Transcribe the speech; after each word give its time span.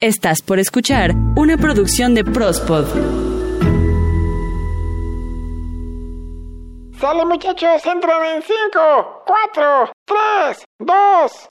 Estás 0.00 0.42
por 0.42 0.60
escuchar 0.60 1.12
una 1.34 1.56
producción 1.56 2.14
de 2.14 2.22
Prospod. 2.22 2.86
Sale 7.00 7.24
muchachos, 7.24 7.84
entran 7.84 8.36
en 8.36 8.42
5, 8.42 9.24
4, 9.26 9.92
3, 10.04 10.64
2. 10.78 11.48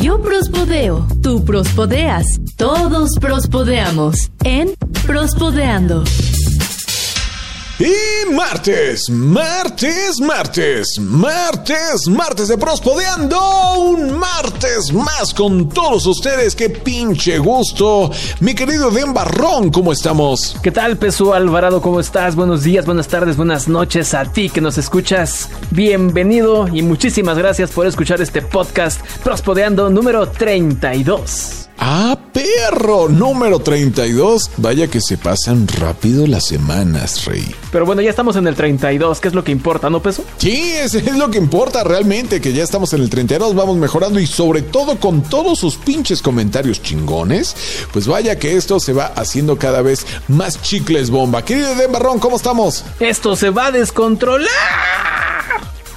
Yo 0.00 0.20
prospodeo, 0.20 1.06
tú 1.22 1.42
prospodeas, 1.46 2.26
todos 2.58 3.12
prospodeamos 3.18 4.30
en 4.44 4.74
Prospodeando. 5.06 6.04
Y 7.84 8.30
martes, 8.30 9.10
martes, 9.10 10.20
martes, 10.20 11.00
martes, 11.00 12.06
martes 12.06 12.46
de 12.46 12.56
Prospodeando, 12.56 13.40
un 13.76 14.16
martes 14.20 14.92
más 14.92 15.34
con 15.34 15.68
todos 15.68 16.06
ustedes, 16.06 16.54
qué 16.54 16.70
pinche 16.70 17.38
gusto. 17.38 18.08
Mi 18.38 18.54
querido 18.54 18.92
Den 18.92 19.12
Barrón, 19.12 19.72
¿cómo 19.72 19.90
estamos? 19.90 20.56
¿Qué 20.62 20.70
tal, 20.70 20.96
Pesu 20.96 21.34
Alvarado? 21.34 21.82
¿Cómo 21.82 21.98
estás? 21.98 22.36
Buenos 22.36 22.62
días, 22.62 22.86
buenas 22.86 23.08
tardes, 23.08 23.36
buenas 23.36 23.66
noches 23.66 24.14
a 24.14 24.26
ti 24.26 24.48
que 24.48 24.60
nos 24.60 24.78
escuchas. 24.78 25.48
Bienvenido 25.72 26.68
y 26.68 26.82
muchísimas 26.82 27.36
gracias 27.36 27.72
por 27.72 27.88
escuchar 27.88 28.20
este 28.20 28.42
podcast 28.42 29.04
Prospodeando 29.24 29.90
número 29.90 30.28
32. 30.28 31.61
Ah, 31.84 32.16
perro, 32.32 33.08
número 33.08 33.58
32. 33.58 34.52
Vaya 34.58 34.86
que 34.86 35.00
se 35.00 35.18
pasan 35.18 35.66
rápido 35.66 36.28
las 36.28 36.46
semanas, 36.46 37.24
Rey. 37.24 37.52
Pero 37.72 37.84
bueno, 37.84 38.00
ya 38.00 38.08
estamos 38.08 38.36
en 38.36 38.46
el 38.46 38.54
32, 38.54 39.20
¿qué 39.20 39.26
es 39.26 39.34
lo 39.34 39.42
que 39.42 39.50
importa, 39.50 39.90
no, 39.90 40.00
Peso? 40.00 40.22
Sí, 40.36 40.62
es 40.76 40.94
lo 41.16 41.28
que 41.28 41.38
importa 41.38 41.82
realmente, 41.82 42.40
que 42.40 42.52
ya 42.52 42.62
estamos 42.62 42.92
en 42.92 43.02
el 43.02 43.10
32, 43.10 43.56
vamos 43.56 43.78
mejorando 43.78 44.20
y 44.20 44.28
sobre 44.28 44.62
todo 44.62 45.00
con 45.00 45.22
todos 45.22 45.58
sus 45.58 45.74
pinches 45.74 46.22
comentarios 46.22 46.80
chingones, 46.80 47.56
pues 47.92 48.06
vaya 48.06 48.38
que 48.38 48.56
esto 48.56 48.78
se 48.78 48.92
va 48.92 49.06
haciendo 49.06 49.58
cada 49.58 49.82
vez 49.82 50.06
más 50.28 50.62
chicles 50.62 51.10
bomba. 51.10 51.44
Querido 51.44 51.74
Den 51.74 51.90
Barrón, 51.90 52.20
¿cómo 52.20 52.36
estamos? 52.36 52.84
Esto 53.00 53.34
se 53.34 53.50
va 53.50 53.66
a 53.66 53.72
descontrolar. 53.72 54.48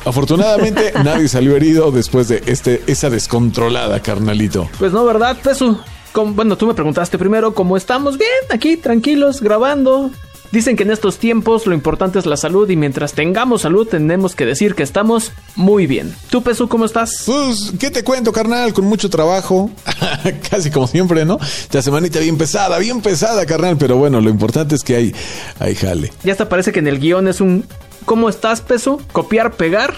Afortunadamente 0.06 0.94
nadie 1.04 1.28
salió 1.28 1.56
herido 1.56 1.92
después 1.92 2.28
de 2.28 2.44
este, 2.46 2.82
esa 2.88 3.10
descontrolada, 3.10 4.00
carnalito. 4.02 4.70
Pues 4.80 4.92
no, 4.92 5.04
¿verdad, 5.06 5.38
Pesu? 5.42 5.78
Bueno, 6.14 6.58
tú 6.58 6.68
me 6.68 6.74
preguntaste 6.74 7.18
primero 7.18 7.54
cómo 7.54 7.76
estamos. 7.76 8.18
Bien, 8.18 8.30
aquí, 8.50 8.78
tranquilos, 8.78 9.42
grabando. 9.42 10.12
Dicen 10.52 10.78
que 10.78 10.84
en 10.84 10.92
estos 10.92 11.18
tiempos 11.18 11.66
lo 11.66 11.74
importante 11.74 12.18
es 12.18 12.26
la 12.26 12.38
salud 12.38 12.70
y 12.70 12.78
mientras 12.78 13.12
tengamos 13.12 13.64
salud 13.64 13.88
tenemos 13.88 14.36
que 14.36 14.46
decir 14.46 14.76
que 14.76 14.84
estamos 14.84 15.34
muy 15.56 15.86
bien. 15.88 16.16
¿Tú, 16.30 16.44
Pesu, 16.44 16.70
cómo 16.70 16.86
estás? 16.86 17.24
Pues, 17.26 17.74
¿qué 17.78 17.92
te 17.92 18.06
cuento, 18.06 18.32
carnal? 18.32 18.72
Con 18.74 18.86
mucho 18.86 19.10
trabajo, 19.10 19.70
casi 20.50 20.72
como 20.72 20.88
siempre, 20.88 21.26
¿no? 21.26 21.40
Esta 21.42 21.82
semanita 21.82 22.20
bien 22.20 22.38
pesada, 22.38 22.78
bien 22.78 23.02
pesada, 23.02 23.46
carnal, 23.46 23.76
pero 23.78 23.98
bueno, 23.98 24.22
lo 24.22 24.30
importante 24.30 24.76
es 24.76 24.84
que 24.84 24.96
hay, 24.96 25.16
hay 25.60 25.76
jale. 25.76 26.14
Ya 26.24 26.32
hasta 26.32 26.48
parece 26.48 26.72
que 26.72 26.80
en 26.80 26.88
el 26.88 27.00
guion 27.00 27.28
es 27.28 27.42
un 27.42 27.66
¿Cómo 28.06 28.30
estás, 28.30 28.62
Pesu? 28.62 29.02
Copiar, 29.12 29.56
pegar, 29.56 29.94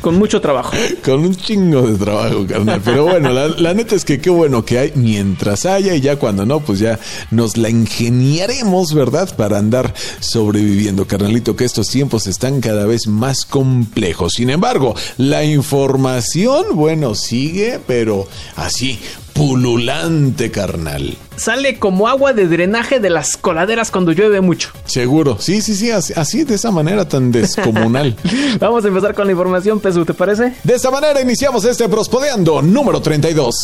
con 0.00 0.16
mucho 0.16 0.40
trabajo. 0.40 0.72
Con 1.04 1.20
un 1.20 1.34
chingo 1.34 1.82
de 1.82 1.96
trabajo, 1.96 2.46
carnal. 2.46 2.80
Pero 2.84 3.04
bueno, 3.04 3.32
la 3.32 3.74
neta 3.74 3.94
es 3.94 4.04
que 4.04 4.20
qué 4.20 4.30
bueno 4.30 4.64
que 4.64 4.78
hay 4.78 4.92
mientras 4.94 5.66
haya 5.66 5.94
y 5.94 6.00
ya 6.00 6.16
cuando 6.16 6.46
no, 6.46 6.60
pues 6.60 6.78
ya 6.78 6.98
nos 7.30 7.56
la 7.56 7.70
ingeniaremos, 7.70 8.94
¿verdad? 8.94 9.34
Para 9.36 9.58
andar 9.58 9.94
sobreviviendo, 10.20 11.06
carnalito, 11.06 11.56
que 11.56 11.64
estos 11.64 11.88
tiempos 11.88 12.26
están 12.26 12.60
cada 12.60 12.86
vez 12.86 13.06
más 13.06 13.44
complejos. 13.44 14.34
Sin 14.34 14.50
embargo, 14.50 14.94
la 15.16 15.44
información, 15.44 16.64
bueno, 16.74 17.14
sigue, 17.14 17.80
pero 17.86 18.26
así, 18.56 18.98
pululante, 19.38 20.50
carnal. 20.50 21.16
Sale 21.36 21.78
como 21.78 22.08
agua 22.08 22.32
de 22.32 22.48
drenaje 22.48 22.98
de 22.98 23.08
las 23.08 23.36
coladeras 23.36 23.92
cuando 23.92 24.10
llueve 24.10 24.40
mucho. 24.40 24.70
Seguro, 24.84 25.38
sí, 25.38 25.62
sí, 25.62 25.76
sí, 25.76 25.92
así, 25.92 26.12
así 26.16 26.42
de 26.42 26.56
esa 26.56 26.72
manera 26.72 27.08
tan 27.08 27.30
descomunal. 27.30 28.16
Vamos 28.58 28.84
a 28.84 28.88
empezar 28.88 29.14
con 29.14 29.26
la 29.26 29.32
información, 29.32 29.78
Pesu, 29.78 30.04
¿te 30.04 30.12
parece? 30.12 30.54
De 30.64 30.74
esta 30.74 30.90
manera 30.90 31.20
iniciamos 31.20 31.64
este 31.64 31.88
Prospodeando 31.88 32.60
número 32.62 33.00
32. 33.00 33.54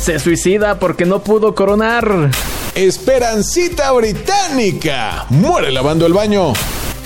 Se 0.00 0.18
suicida 0.18 0.78
porque 0.78 1.04
no 1.04 1.22
pudo 1.22 1.54
coronar. 1.54 2.30
Esperancita 2.74 3.92
Británica 3.92 5.26
muere 5.28 5.70
lavando 5.72 6.06
el 6.06 6.14
baño. 6.14 6.54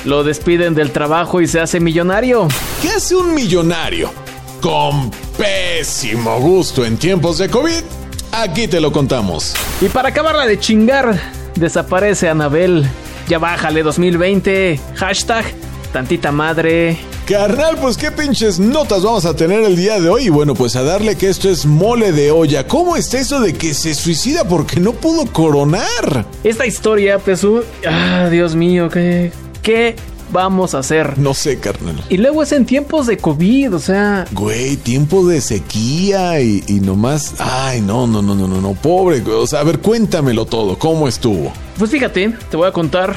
Lo 0.04 0.22
despiden 0.22 0.76
del 0.76 0.92
trabajo 0.92 1.40
y 1.40 1.48
se 1.48 1.58
hace 1.58 1.80
millonario. 1.80 2.46
¿Qué 2.80 2.90
hace 2.90 3.16
un 3.16 3.34
millonario? 3.34 4.12
Con 4.60 5.10
pésimo 5.42 6.38
gusto 6.38 6.84
en 6.84 6.96
tiempos 6.96 7.38
de 7.38 7.48
COVID. 7.48 7.82
Aquí 8.30 8.68
te 8.68 8.80
lo 8.80 8.92
contamos. 8.92 9.54
Y 9.80 9.88
para 9.88 10.10
acabarla 10.10 10.46
de 10.46 10.58
chingar, 10.60 11.20
desaparece 11.56 12.28
Anabel. 12.28 12.86
Ya 13.26 13.40
bájale 13.40 13.82
2020. 13.82 14.78
Hashtag 14.94 15.44
tantita 15.92 16.30
madre. 16.30 16.96
Carnal, 17.26 17.76
pues 17.78 17.96
qué 17.96 18.12
pinches 18.12 18.60
notas 18.60 19.02
vamos 19.02 19.24
a 19.24 19.34
tener 19.34 19.64
el 19.64 19.74
día 19.74 19.98
de 19.98 20.08
hoy. 20.08 20.26
Y 20.26 20.28
bueno, 20.28 20.54
pues 20.54 20.76
a 20.76 20.84
darle 20.84 21.16
que 21.16 21.28
esto 21.28 21.50
es 21.50 21.66
mole 21.66 22.12
de 22.12 22.30
olla. 22.30 22.68
¿Cómo 22.68 22.96
está 22.96 23.18
eso 23.18 23.40
de 23.40 23.52
que 23.52 23.74
se 23.74 23.94
suicida 23.94 24.44
porque 24.44 24.78
no 24.78 24.92
pudo 24.92 25.26
coronar? 25.26 26.24
Esta 26.44 26.66
historia, 26.66 27.18
Pesu. 27.18 27.64
Ah, 27.84 28.28
Dios 28.30 28.54
mío, 28.54 28.88
¿qué, 28.88 29.32
qué 29.60 29.96
vamos 30.32 30.74
a 30.74 30.78
hacer? 30.78 31.18
No 31.18 31.34
sé, 31.34 31.58
carnal. 31.60 32.02
Y 32.08 32.16
luego 32.16 32.42
es 32.42 32.52
en 32.52 32.64
tiempos 32.66 33.06
de 33.06 33.18
COVID, 33.18 33.74
o 33.74 33.78
sea, 33.78 34.24
Güey, 34.32 34.76
tiempo 34.76 35.26
de 35.26 35.40
sequía 35.40 36.40
y, 36.40 36.64
y 36.66 36.80
nomás. 36.80 37.34
Ay, 37.38 37.80
no, 37.80 38.06
no, 38.06 38.22
no, 38.22 38.34
no, 38.34 38.48
no, 38.48 38.60
no, 38.60 38.72
pobre. 38.74 39.20
güey. 39.20 39.36
O 39.36 39.46
sea, 39.46 39.60
a 39.60 39.64
ver, 39.64 39.78
cuéntamelo 39.78 40.44
todo. 40.46 40.78
¿Cómo 40.78 41.06
estuvo? 41.06 41.52
Pues 41.78 41.90
fíjate, 41.90 42.34
te 42.50 42.56
voy 42.56 42.66
a 42.68 42.72
contar. 42.72 43.14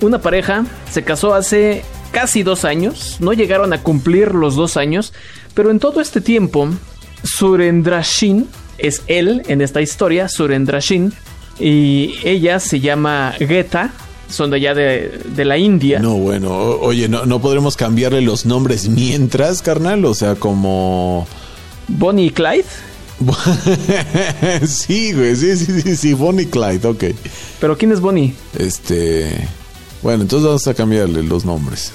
Una 0.00 0.20
pareja 0.20 0.64
se 0.90 1.02
casó 1.04 1.34
hace 1.34 1.84
casi 2.10 2.42
dos 2.42 2.64
años. 2.64 3.16
No 3.20 3.32
llegaron 3.32 3.72
a 3.72 3.82
cumplir 3.82 4.34
los 4.34 4.56
dos 4.56 4.76
años. 4.76 5.12
Pero 5.54 5.70
en 5.70 5.78
todo 5.78 6.00
este 6.00 6.20
tiempo, 6.20 6.68
Surendrashin 7.22 8.48
es 8.78 9.02
él 9.06 9.42
en 9.46 9.60
esta 9.60 9.80
historia, 9.80 10.28
Surendrashin. 10.28 11.12
Y 11.60 12.14
ella 12.24 12.58
se 12.58 12.80
llama 12.80 13.34
Geta. 13.38 13.92
Son 14.34 14.50
de 14.50 14.56
allá 14.56 14.74
de, 14.74 15.20
de 15.24 15.44
la 15.44 15.58
India. 15.58 16.00
No, 16.00 16.16
bueno, 16.16 16.50
oye, 16.52 17.08
no, 17.08 17.24
no 17.24 17.40
podremos 17.40 17.76
cambiarle 17.76 18.20
los 18.20 18.46
nombres 18.46 18.88
mientras, 18.88 19.62
carnal. 19.62 20.04
O 20.04 20.14
sea, 20.14 20.34
como. 20.34 21.26
Bonnie 21.86 22.26
y 22.26 22.30
Clyde. 22.30 22.64
sí, 24.66 25.12
güey, 25.12 25.36
sí, 25.36 25.56
sí, 25.56 25.80
sí, 25.80 25.96
sí, 25.96 26.14
Bonnie 26.14 26.46
Clyde, 26.46 26.88
ok. 26.88 27.04
Pero 27.60 27.78
¿quién 27.78 27.92
es 27.92 28.00
Bonnie? 28.00 28.34
Este. 28.58 29.48
Bueno, 30.02 30.22
entonces 30.22 30.46
vamos 30.46 30.66
a 30.66 30.74
cambiarle 30.74 31.22
los 31.22 31.44
nombres. 31.44 31.92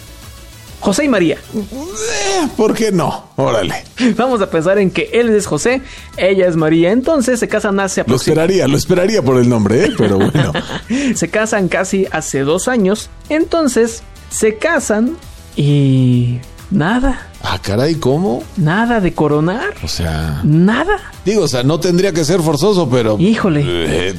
José 0.80 1.06
y 1.06 1.10
María. 1.10 1.38
Eh, 1.56 2.48
¿Por 2.56 2.74
qué 2.74 2.92
no? 2.92 3.30
Órale. 3.36 3.84
Vamos 4.18 4.42
a 4.42 4.50
pensar 4.50 4.78
en 4.80 4.92
que 4.92 5.10
él 5.14 5.30
es 5.30 5.46
José, 5.46 5.82
ella 6.18 6.48
es 6.48 6.56
María. 6.56 6.92
Entonces 6.92 7.40
se 7.40 7.48
casan 7.48 7.80
hace 7.80 8.04
Lo 8.08 8.16
esperaría, 8.16 8.68
lo 8.68 8.78
esperaría 8.78 9.22
por 9.22 9.38
el 9.38 9.50
nombre, 9.50 9.86
¿eh? 9.86 9.90
Pero 9.98 10.18
bueno. 10.18 10.54
Se 11.16 11.30
casan 11.30 11.68
casi 11.68 12.08
hace 12.12 12.42
dos 12.42 12.68
años. 12.68 13.10
Entonces 13.30 14.04
se 14.30 14.58
casan 14.58 15.18
y 15.56 16.38
nada, 16.72 17.26
Ah, 17.42 17.58
caray, 17.62 17.96
¿cómo? 17.96 18.44
nada 18.58 19.00
de 19.00 19.14
coronar, 19.14 19.74
O 19.84 19.88
sea. 19.88 20.42
nada. 20.44 21.00
Digo, 21.26 21.44
o 21.44 21.48
sea, 21.48 21.64
no 21.64 21.80
tendría 21.80 22.12
que 22.14 22.24
ser 22.26 22.42
forzoso, 22.42 22.90
pero. 22.90 23.18
Híjole. 23.20 23.64
eh, 23.66 24.14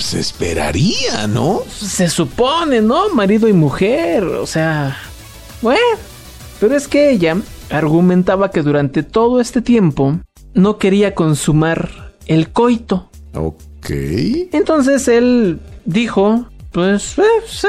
se 0.00 0.18
esperaría, 0.20 1.26
¿no? 1.28 1.60
Se 1.70 2.08
supone, 2.08 2.80
¿no? 2.82 3.08
Marido 3.10 3.48
y 3.48 3.52
mujer, 3.52 4.24
o 4.24 4.46
sea, 4.46 4.96
bueno. 5.66 5.98
Pero 6.60 6.76
es 6.76 6.86
que 6.86 7.10
ella 7.10 7.36
argumentaba 7.70 8.52
que 8.52 8.62
durante 8.62 9.02
todo 9.02 9.40
este 9.40 9.60
tiempo 9.62 10.20
no 10.54 10.78
quería 10.78 11.16
consumar 11.16 12.14
el 12.26 12.50
coito. 12.50 13.10
Ok. 13.34 13.90
Entonces 14.52 15.08
él 15.08 15.58
dijo, 15.84 16.46
pues, 16.70 17.18
eh, 17.18 17.22
sí, 17.48 17.66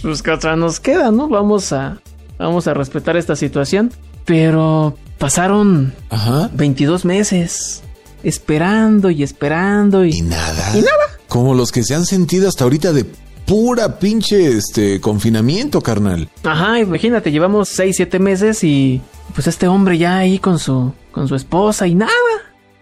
pues 0.00 0.22
que 0.22 0.30
otra 0.30 0.56
nos 0.56 0.80
queda, 0.80 1.10
¿no? 1.10 1.28
Vamos 1.28 1.74
a, 1.74 2.00
vamos 2.38 2.66
a 2.66 2.72
respetar 2.72 3.18
esta 3.18 3.36
situación. 3.36 3.92
Pero 4.24 4.96
pasaron 5.18 5.92
Ajá. 6.08 6.48
22 6.54 7.04
meses 7.04 7.82
esperando 8.22 9.10
y 9.10 9.22
esperando 9.22 10.06
¿Y 10.06 10.16
y... 10.16 10.22
nada? 10.22 10.70
¿Y 10.74 10.80
nada? 10.80 11.18
Como 11.28 11.54
los 11.54 11.70
que 11.70 11.82
se 11.82 11.94
han 11.94 12.06
sentido 12.06 12.48
hasta 12.48 12.64
ahorita 12.64 12.94
de 12.94 13.04
pura 13.50 13.98
pinche 13.98 14.56
este 14.56 15.00
confinamiento, 15.00 15.80
carnal. 15.80 16.28
Ajá, 16.44 16.78
imagínate, 16.78 17.32
llevamos 17.32 17.68
6, 17.70 17.96
7 17.96 18.20
meses 18.20 18.62
y 18.62 19.00
pues 19.34 19.48
este 19.48 19.66
hombre 19.66 19.98
ya 19.98 20.18
ahí 20.18 20.38
con 20.38 20.60
su, 20.60 20.92
con 21.10 21.26
su 21.26 21.34
esposa 21.34 21.88
y 21.88 21.96
nada. 21.96 22.12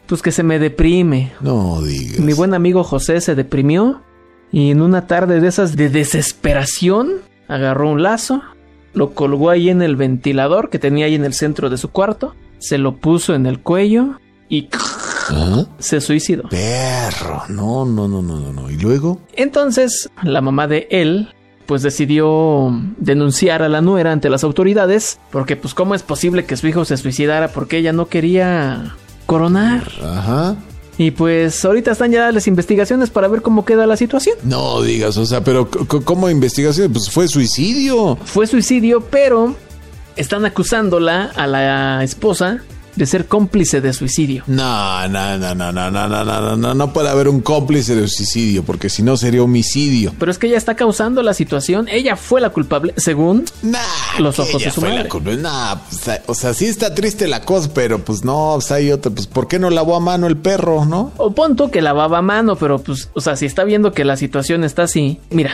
Pues 0.07 0.21
que 0.21 0.31
se 0.31 0.43
me 0.43 0.59
deprime. 0.59 1.33
No 1.41 1.81
digas. 1.81 2.21
Mi 2.21 2.35
buen 2.35 2.53
amigo 2.53 2.85
José 2.85 3.23
se 3.23 3.35
deprimió 3.35 4.03
y 4.53 4.71
en 4.71 4.83
una 4.83 5.07
tarde 5.07 5.41
de 5.41 5.49
esas 5.49 5.75
de 5.75 5.89
desesperación 5.89 7.13
agarró 7.49 7.89
un 7.91 8.03
lazo, 8.03 8.43
lo 8.93 9.15
colgó 9.15 9.49
ahí 9.49 9.71
en 9.71 9.81
el 9.81 9.97
ventilador 9.97 10.69
que 10.69 10.79
tenía 10.79 11.07
ahí 11.07 11.15
en 11.15 11.25
el 11.25 11.33
centro 11.33 11.71
de 11.71 11.79
su 11.79 11.89
cuarto, 11.89 12.35
se 12.59 12.77
lo 12.77 12.97
puso 12.97 13.35
en 13.35 13.47
el 13.47 13.61
cuello 13.61 14.21
y 14.51 14.69
Se 15.79 16.01
suicidó. 16.01 16.49
Perro. 16.49 17.43
No, 17.49 17.85
no, 17.85 18.09
no, 18.09 18.23
no, 18.23 18.41
no, 18.41 18.53
no. 18.53 18.71
¿Y 18.71 18.77
luego? 18.77 19.21
Entonces, 19.35 20.11
la 20.23 20.41
mamá 20.41 20.67
de 20.67 20.89
él, 20.91 21.35
pues 21.67 21.83
decidió 21.83 22.71
denunciar 22.99 23.63
a 23.63 23.69
la 23.69 23.81
nuera 23.81 24.13
ante 24.13 24.31
las 24.31 24.45
autoridades, 24.45 25.21
porque 25.31 25.57
pues 25.57 25.75
cómo 25.75 25.95
es 25.95 26.03
posible 26.03 26.45
que 26.45 26.57
su 26.57 26.67
hijo 26.67 26.85
se 26.85 26.97
suicidara 26.97 27.49
porque 27.49 27.79
ella 27.79 27.93
no 27.93 28.09
quería 28.09 28.97
coronar. 29.27 29.91
Ajá. 30.03 30.57
Y 30.97 31.13
pues 31.13 31.65
ahorita 31.65 31.93
están 31.93 32.11
ya 32.11 32.33
las 32.33 32.49
investigaciones 32.49 33.11
para 33.11 33.29
ver 33.29 33.41
cómo 33.41 33.65
queda 33.65 33.87
la 33.87 33.97
situación. 33.97 34.37
No 34.43 34.83
digas, 34.83 35.17
o 35.17 35.25
sea, 35.27 35.45
pero 35.45 35.71
¿cómo 35.71 36.29
investigación? 36.29 36.93
Pues 36.93 37.09
fue 37.09 37.29
suicidio. 37.29 38.17
Fue 38.25 38.49
suicidio, 38.49 39.01
pero 39.03 39.55
están 40.17 40.45
acusándola 40.45 41.31
a 41.37 41.47
la 41.47 42.03
esposa 42.03 42.65
de 42.99 43.07
ser 43.07 43.27
cómplice 43.27 43.81
de 43.81 43.93
suicidio. 43.93 44.43
No, 44.49 45.09
no, 45.09 45.39
no, 45.39 45.55
no, 45.55 45.73
no, 45.73 45.91
no, 45.91 46.09
no, 46.09 46.25
no, 46.25 46.41
no, 46.41 46.57
no, 46.57 46.75
no 46.75 46.93
puede 46.93 47.09
haber 47.09 47.29
un 47.29 47.41
cómplice 47.41 47.95
de 47.95 48.09
suicidio, 48.09 48.65
porque 48.65 48.89
si 48.91 49.03
no 49.03 49.17
sería 49.17 49.43
homicidio. 49.43 50.13
Pero 50.19 50.31
es 50.31 50.39
que 50.39 50.49
ella 50.49 50.59
está 50.59 50.75
causando 50.75 51.23
la 51.23 51.33
situación. 51.33 51.87
Ella 51.89 52.17
fue 52.17 52.41
la 52.41 52.51
culpable, 52.51 52.93
según 52.97 53.45
Nah, 53.63 53.79
Los 54.19 54.39
ojos 54.39 54.63
de 54.63 54.71
su 54.71 54.81
fue 54.81 54.91
la 54.91 54.97
madre. 54.97 55.09
culpa. 55.09 55.31
Nah, 55.37 55.77
pues, 55.77 56.21
o 56.27 56.35
sea, 56.35 56.53
sí 56.55 56.67
está 56.67 56.95
triste 56.95 57.29
la 57.29 57.43
cosa, 57.45 57.71
pero 57.73 58.05
pues 58.05 58.25
no, 58.25 58.53
pues 58.55 58.71
hay 58.73 58.91
otra, 58.91 59.13
pues 59.13 59.27
¿por 59.29 59.47
qué 59.49 59.59
no 59.59 59.71
lavó 59.71 59.95
a 59.97 60.01
mano 60.01 60.27
el 60.27 60.37
perro, 60.37 60.85
no? 60.85 61.13
O 61.17 61.31
punto 61.33 61.71
que 61.71 61.81
lavaba 61.81 62.19
a 62.19 62.23
mano, 62.23 62.57
pero 62.57 62.81
pues, 62.81 63.09
o 63.15 63.21
sea, 63.21 63.37
si 63.37 63.47
está 63.47 63.63
viendo 63.65 63.93
que 63.93 64.05
la 64.05 64.17
situación 64.17 64.65
está 64.65 64.83
así, 64.83 65.21
mira, 65.31 65.53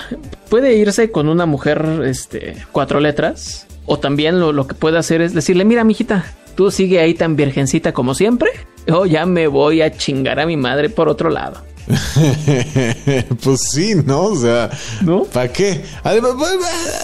puede 0.49 0.75
irse 0.77 1.11
con 1.11 1.29
una 1.29 1.45
mujer, 1.45 2.01
este, 2.07 2.57
cuatro 2.73 3.01
letras, 3.01 3.67
o 3.87 3.99
también 3.99 4.41
lo, 4.41 4.53
lo 4.53 4.67
que 4.67 4.75
puede 4.75 4.97
hacer 4.99 5.21
es 5.21 5.35
decirle, 5.35 5.65
mira, 5.67 5.85
mijita, 5.85 6.25
tú 6.55 6.71
sigue 6.71 7.01
ahí 7.01 7.15
tan 7.15 7.37
virgencita 7.37 7.93
como 7.93 8.15
siempre, 8.15 8.51
o 8.91 9.07
ya 9.07 9.27
me 9.27 9.47
voy 9.47 9.83
a 9.83 9.97
chingar 9.97 10.41
a 10.41 10.47
mi 10.47 10.57
madre 10.57 10.89
por 10.89 11.09
otro 11.09 11.31
lado. 11.31 11.63
pues 13.43 13.61
sí, 13.73 13.95
¿no? 14.07 14.23
O 14.23 14.37
sea, 14.37 14.71
¿No? 15.03 15.25
¿Para 15.25 15.53
qué? 15.53 15.83
Además, 16.03 16.33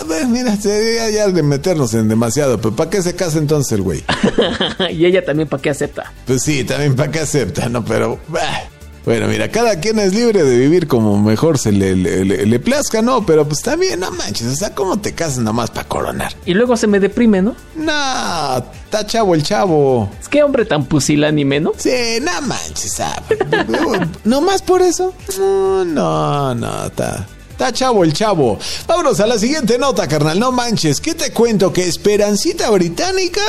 pues, 0.06 0.28
mira, 0.28 0.56
sería 0.56 1.10
ya 1.10 1.28
de 1.28 1.42
meternos 1.42 1.92
en 1.94 2.08
demasiado, 2.08 2.58
pero 2.60 2.74
¿para 2.74 2.88
qué 2.88 3.02
se 3.02 3.14
casa 3.14 3.38
entonces 3.38 3.72
el 3.72 3.82
güey? 3.82 4.02
y 4.90 5.04
ella 5.04 5.24
también, 5.24 5.48
¿para 5.48 5.62
qué 5.62 5.70
acepta? 5.70 6.12
Pues 6.26 6.42
sí, 6.42 6.64
también 6.64 6.96
para 6.96 7.10
qué 7.10 7.20
acepta, 7.20 7.68
¿no? 7.68 7.84
Pero, 7.84 8.18
bah. 8.28 8.70
Bueno, 9.10 9.26
mira, 9.26 9.48
cada 9.50 9.80
quien 9.80 9.98
es 9.98 10.14
libre 10.14 10.44
de 10.44 10.56
vivir 10.56 10.86
como 10.86 11.20
mejor 11.20 11.58
se 11.58 11.72
le, 11.72 11.96
le, 11.96 12.24
le- 12.24 12.46
le 12.46 12.58
plazca, 12.60 13.02
¿no? 13.02 13.26
Pero 13.26 13.44
pues 13.48 13.60
también, 13.60 13.98
no 13.98 14.10
manches, 14.12 14.46
o 14.46 14.54
sea, 14.54 14.72
¿cómo 14.72 15.00
te 15.00 15.14
casas 15.14 15.38
nomás 15.38 15.70
para 15.70 15.88
coronar? 15.88 16.32
Y 16.46 16.54
luego 16.54 16.76
se 16.76 16.86
me 16.86 17.00
deprime, 17.00 17.42
¿no? 17.42 17.56
No, 17.74 18.58
está 18.58 19.04
chavo 19.04 19.34
el 19.34 19.42
chavo. 19.42 20.08
Es 20.20 20.28
que 20.28 20.44
hombre 20.44 20.64
tan 20.64 20.84
pusilánime, 20.84 21.58
¿no? 21.58 21.72
Sí, 21.76 21.90
no 22.22 22.40
manches, 22.42 22.92
¿sabes? 22.92 23.38
¿No 24.24 24.40
más 24.42 24.62
por 24.62 24.80
eso? 24.80 25.12
No, 25.38 25.84
no, 25.84 26.54
no, 26.54 26.86
está... 26.86 27.26
Está 27.50 27.72
chavo 27.72 28.04
el 28.04 28.12
chavo. 28.14 28.58
Vámonos 28.86 29.18
a 29.20 29.26
la 29.26 29.38
siguiente 29.38 29.76
nota, 29.76 30.08
carnal. 30.08 30.38
No 30.40 30.50
manches. 30.50 30.98
¿Qué 31.00 31.14
te 31.14 31.30
cuento? 31.32 31.72
Que 31.72 31.86
Esperancita 31.88 32.70
Británica... 32.70 33.42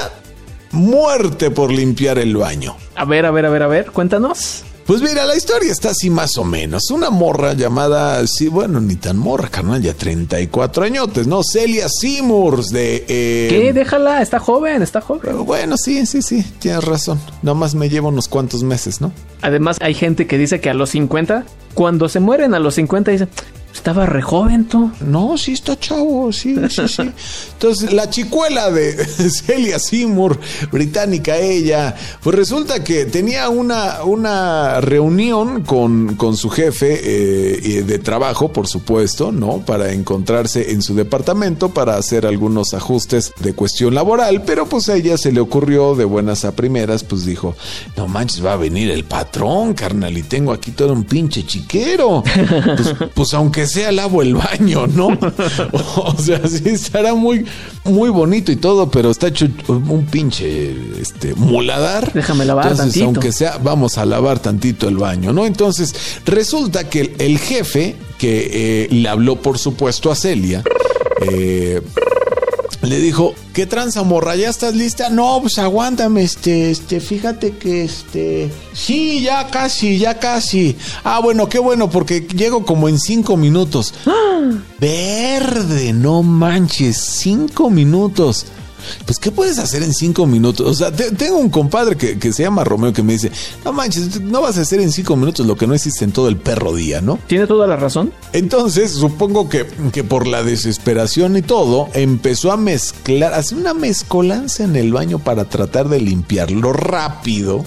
Muerte 0.74 1.52
por 1.52 1.70
limpiar 1.72 2.18
el 2.18 2.36
baño. 2.38 2.78
A 2.96 3.04
ver, 3.06 3.26
a 3.26 3.32
ver, 3.32 3.46
a 3.46 3.50
ver, 3.50 3.64
a 3.64 3.68
ver, 3.68 3.92
cuéntanos. 3.92 4.64
Pues 4.86 5.02
mira, 5.02 5.26
la 5.26 5.36
historia 5.38 5.72
está 5.72 5.92
así 5.92 6.10
más 6.10 6.38
o 6.38 6.44
menos. 6.44 6.90
Una 6.92 7.10
morra 7.10 7.54
llamada, 7.54 8.26
sí, 8.28 8.48
bueno, 8.48 8.82
ni 8.82 8.96
tan 8.96 9.16
morra, 9.18 9.48
carnal, 9.48 9.82
ya 9.82 9.94
34 9.94 10.84
añotes, 10.84 11.28
¿no? 11.28 11.42
Celia 11.44 11.88
Seymour 11.88 12.66
de... 12.66 13.06
eh, 13.08 13.48
¿Qué? 13.50 13.74
Déjala, 13.74 14.22
está 14.22 14.40
joven, 14.40 14.82
está 14.82 15.00
joven. 15.00 15.46
Bueno, 15.46 15.78
sí, 15.78 16.06
sí, 16.06 16.22
sí, 16.22 16.44
tienes 16.60 16.84
razón. 16.84 17.20
Nomás 17.42 17.74
me 17.76 17.90
llevo 17.90 18.10
unos 18.10 18.28
cuantos 18.28 18.64
meses, 18.64 19.00
¿no? 19.02 19.14
Además, 19.42 19.78
hay 19.82 19.94
gente 19.94 20.28
que 20.28 20.38
dice 20.38 20.60
que 20.60 20.70
a 20.70 20.74
los 20.74 20.90
50, 20.90 21.46
cuando 21.74 22.10
se 22.10 22.20
mueren 22.20 22.54
a 22.54 22.60
los 22.60 22.76
50, 22.76 23.12
dicen, 23.12 23.30
estaba 23.74 24.06
re 24.06 24.22
joven 24.22 24.66
tú. 24.66 24.92
No, 25.02 25.38
sí 25.38 25.54
está 25.54 25.78
chavo, 25.80 26.32
sí, 26.32 26.56
sí, 26.70 26.88
sí. 26.88 27.12
Entonces, 27.54 27.94
la 27.94 28.10
chicuela 28.10 28.72
de 28.72 28.94
Celia 29.46 29.80
Seymour, 29.80 30.40
británica 30.72 31.38
ella, 31.38 31.96
pues 32.22 32.36
resulta 32.36 32.84
que 32.84 33.06
tenía 33.06 33.50
una, 33.50 34.04
una 34.04 34.82
reunión 34.82 35.64
con, 35.64 36.16
con 36.16 36.38
su 36.38 36.50
jefe 36.50 37.00
eh, 37.04 37.84
de 37.84 38.00
trabajo, 38.00 38.52
por 38.52 38.68
supuesto, 38.68 39.32
¿no? 39.32 39.60
Para 39.66 39.94
encontrarse 39.94 40.72
en 40.72 40.82
su 40.82 40.96
departamento 40.96 41.70
para 41.70 41.98
hacer 41.98 42.26
algunos 42.26 42.74
ajustes 42.74 43.34
de 43.40 43.54
cuestión 43.54 43.96
laboral, 43.96 44.44
pero 44.44 44.68
pues 44.68 44.90
a 44.90 44.96
ella 44.96 45.18
se 45.18 45.32
le 45.32 45.40
ocurrió 45.40 45.96
de 45.96 46.06
buenas 46.06 46.46
a 46.46 46.54
primeras, 46.56 47.04
pues 47.04 47.26
dijo, 47.26 47.56
no 47.96 48.08
manches, 48.08 48.46
va 48.46 48.54
a 48.54 48.58
venir 48.58 48.92
el 48.92 49.04
patrón, 49.06 49.74
carnal, 49.74 50.18
y 50.18 50.24
tengo 50.24 50.52
aquí 50.52 50.72
todo 50.72 50.94
un 50.94 51.04
pinche 51.04 51.46
chiquero. 51.46 52.24
Pues, 52.72 52.96
pues 53.14 53.34
aunque 53.34 53.61
sea 53.68 53.92
lavo 53.92 54.22
el 54.22 54.36
baño, 54.36 54.88
¿no? 54.88 55.08
O 55.96 56.16
sea, 56.18 56.42
sí 56.48 56.64
estará 56.70 57.14
muy, 57.14 57.46
muy 57.84 58.10
bonito 58.10 58.52
y 58.52 58.56
todo, 58.56 58.90
pero 58.90 59.12
está 59.12 59.28
hecho 59.28 59.48
un 59.68 60.06
pinche 60.06 60.76
este, 61.00 61.34
muladar. 61.36 62.12
Déjame 62.14 62.46
lavar 62.46 62.66
Entonces, 62.66 62.86
tantito. 62.94 63.06
aunque 63.06 63.32
sea, 63.32 63.58
vamos 63.58 63.98
a 63.98 64.06
lavar 64.06 64.40
tantito 64.40 64.88
el 64.88 64.98
baño, 64.98 65.34
¿no? 65.34 65.46
Entonces, 65.46 65.94
resulta 66.26 66.90
que 66.90 67.02
el, 67.02 67.16
el 67.20 67.40
jefe, 67.40 67.96
que 68.18 68.50
eh, 68.84 68.88
le 68.92 69.10
habló, 69.10 69.38
por 69.42 69.58
supuesto, 69.58 70.12
a 70.12 70.16
Celia, 70.16 70.64
eh, 71.22 71.82
le 72.90 73.00
dijo, 73.00 73.36
¿qué 73.54 73.66
tranza, 73.66 74.04
morra? 74.04 74.36
¿Ya 74.36 74.50
estás 74.50 74.76
lista? 74.76 75.10
No, 75.10 75.40
pues 75.42 75.58
aguántame, 75.60 76.24
este, 76.24 76.72
este, 76.72 77.00
fíjate 77.00 77.58
que, 77.58 77.84
este... 77.84 78.52
Sí, 78.74 79.22
ya 79.22 79.48
casi, 79.48 80.00
ya 80.00 80.18
casi. 80.20 80.76
Ah, 81.04 81.20
bueno, 81.20 81.48
qué 81.48 81.60
bueno, 81.60 81.90
porque 81.90 82.22
llego 82.22 82.66
como 82.66 82.90
en 82.90 83.00
cinco 83.00 83.38
minutos. 83.38 83.94
Verde, 84.80 85.94
no 85.94 86.24
manches, 86.24 86.98
cinco 86.98 87.70
minutos. 87.70 88.46
Pues, 89.06 89.18
¿qué 89.20 89.32
puedes 89.32 89.60
hacer 89.60 89.84
en 89.84 89.94
cinco 89.94 90.26
minutos? 90.26 90.66
O 90.68 90.74
sea, 90.74 90.92
te- 90.92 91.12
tengo 91.12 91.38
un 91.38 91.50
compadre 91.50 91.96
que, 91.98 92.18
que 92.20 92.34
se 92.34 92.44
llama 92.44 92.64
Romeo 92.64 92.94
que 92.94 93.04
me 93.04 93.14
dice, 93.14 93.32
no 93.66 93.74
manches, 93.74 94.22
no 94.22 94.42
vas 94.42 94.58
a 94.58 94.62
hacer 94.62 94.80
en 94.82 94.92
cinco 94.92 95.16
minutos 95.16 95.46
lo 95.46 95.56
que 95.56 95.68
no 95.68 95.76
hiciste 95.76 96.04
en 96.06 96.12
todo 96.12 96.28
el 96.28 96.38
perro 96.38 96.74
día, 96.74 97.02
¿no? 97.02 97.20
Tiene 97.28 97.48
toda 97.48 97.68
la 97.68 97.76
razón. 97.76 98.12
Entonces, 98.34 98.92
supongo 98.92 99.50
que, 99.50 99.66
que 99.92 100.04
por 100.04 100.28
la 100.28 100.44
desesperación 100.44 101.38
y 101.38 101.42
todo, 101.42 101.90
empezó 101.94 102.52
a 102.52 102.58
mezclar, 102.58 103.34
hacer 103.34 103.58
una 103.58 103.74
mezcolanza 103.74 104.64
en 104.64 104.76
el 104.76 104.92
baño 104.94 105.20
para 105.20 105.46
tratar 105.46 105.90
de 105.90 106.00
limpiarlo 106.00 106.74
rápido. 106.74 107.64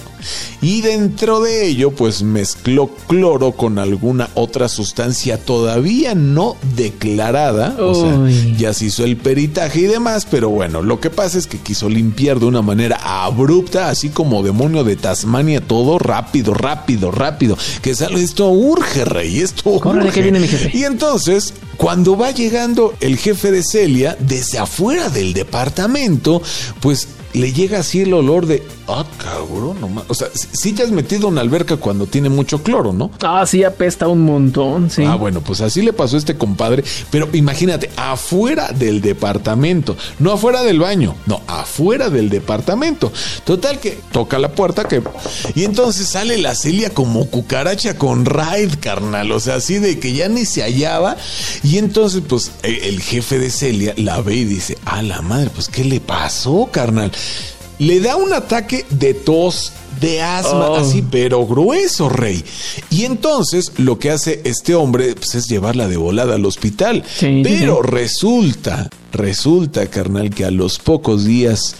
Y 0.60 0.80
dentro 0.80 1.40
de 1.40 1.66
ello, 1.66 1.90
pues 1.92 2.22
mezcló 2.22 2.90
cloro 3.06 3.52
con 3.52 3.78
alguna 3.78 4.28
otra 4.34 4.68
sustancia 4.68 5.38
todavía 5.38 6.14
no 6.14 6.56
declarada. 6.76 7.76
O 7.78 7.94
sea, 7.94 8.56
ya 8.56 8.72
se 8.74 8.86
hizo 8.86 9.04
el 9.04 9.16
peritaje 9.16 9.80
y 9.80 9.84
demás, 9.84 10.26
pero 10.30 10.50
bueno, 10.50 10.82
lo 10.82 11.00
que 11.00 11.10
pasa 11.10 11.38
es 11.38 11.46
que 11.46 11.58
quiso 11.58 11.88
limpiar 11.88 12.38
de 12.40 12.46
una 12.46 12.62
manera 12.62 12.98
abrupta, 13.24 13.88
así 13.88 14.08
como 14.08 14.42
demonio 14.42 14.84
de 14.84 14.96
Tasmania, 14.96 15.60
todo 15.60 15.98
rápido, 15.98 16.54
rápido, 16.54 17.10
rápido. 17.10 17.56
Que 17.82 17.94
sale, 17.94 18.22
esto 18.22 18.48
urge, 18.48 19.04
rey, 19.04 19.40
esto 19.40 19.78
Córrele, 19.80 20.10
que 20.10 20.22
viene 20.22 20.40
mi 20.40 20.48
jefe. 20.48 20.70
Y 20.76 20.84
entonces, 20.84 21.54
cuando 21.76 22.16
va 22.16 22.30
llegando 22.30 22.94
el 23.00 23.16
jefe 23.16 23.50
de 23.50 23.62
Celia, 23.62 24.16
desde 24.20 24.58
afuera 24.58 25.08
del 25.08 25.32
departamento, 25.32 26.42
pues 26.80 27.08
le 27.34 27.52
llega 27.52 27.80
así 27.80 28.00
el 28.00 28.14
olor 28.14 28.46
de, 28.46 28.62
ah, 28.88 29.04
cabrón, 29.18 29.80
no 29.80 29.88
ma-". 29.88 30.04
O 30.08 30.14
sea, 30.14 30.28
si 30.34 30.72
te 30.72 30.82
has 30.82 30.90
metido 30.90 31.28
en 31.28 31.34
una 31.34 31.40
alberca 31.42 31.76
cuando 31.76 32.06
tiene 32.06 32.28
mucho 32.30 32.62
cloro, 32.62 32.92
¿no? 32.92 33.10
Ah, 33.22 33.44
sí, 33.46 33.62
apesta 33.64 34.08
un 34.08 34.22
montón, 34.22 34.90
sí. 34.90 35.04
Ah, 35.04 35.16
bueno, 35.16 35.40
pues 35.40 35.60
así 35.60 35.82
le 35.82 35.92
pasó 35.92 36.16
a 36.16 36.18
este 36.20 36.36
compadre. 36.36 36.84
Pero 37.10 37.28
imagínate, 37.32 37.90
afuera 37.96 38.68
del 38.72 39.00
departamento, 39.00 39.96
no 40.18 40.32
afuera 40.32 40.62
del 40.62 40.78
baño, 40.78 41.14
no, 41.26 41.42
afuera 41.46 42.08
del 42.08 42.30
departamento. 42.30 43.12
Total 43.44 43.78
que 43.80 43.98
toca 44.12 44.38
la 44.38 44.52
puerta 44.52 44.84
que. 44.84 45.02
Y 45.54 45.64
entonces 45.64 46.08
sale 46.08 46.38
la 46.38 46.54
Celia 46.54 46.90
como 46.90 47.26
cucaracha 47.26 47.98
con 47.98 48.24
raid, 48.24 48.74
carnal. 48.80 49.32
O 49.32 49.40
sea, 49.40 49.56
así 49.56 49.78
de 49.78 49.98
que 49.98 50.12
ya 50.12 50.28
ni 50.28 50.46
se 50.46 50.62
hallaba. 50.62 51.16
Y 51.62 51.78
entonces, 51.78 52.22
pues, 52.28 52.52
el, 52.62 52.76
el 52.76 53.00
jefe 53.00 53.38
de 53.38 53.50
Celia 53.50 53.94
la 53.96 54.20
ve 54.20 54.36
y 54.36 54.44
dice: 54.44 54.78
A 54.84 55.02
la 55.02 55.20
madre, 55.20 55.50
pues, 55.52 55.68
¿qué 55.68 55.84
le 55.84 56.00
pasó, 56.00 56.68
carnal? 56.70 57.10
Le 57.78 58.00
da 58.00 58.16
un 58.16 58.32
ataque 58.32 58.84
de 58.90 59.12
tos. 59.12 59.72
De 60.00 60.22
asma, 60.22 60.70
Oh. 60.70 60.76
así, 60.76 61.02
pero 61.10 61.46
grueso, 61.46 62.08
rey. 62.08 62.44
Y 62.90 63.04
entonces 63.04 63.72
lo 63.78 63.98
que 63.98 64.10
hace 64.10 64.40
este 64.44 64.74
hombre 64.74 65.14
pues, 65.14 65.34
es 65.34 65.46
llevarla 65.48 65.88
de 65.88 65.96
volada 65.96 66.34
al 66.34 66.44
hospital. 66.44 67.02
Sí, 67.16 67.40
pero 67.44 67.80
sí. 67.82 67.90
resulta, 67.90 68.90
resulta, 69.12 69.86
carnal, 69.86 70.30
que 70.30 70.44
a 70.44 70.50
los 70.50 70.78
pocos 70.78 71.24
días 71.24 71.76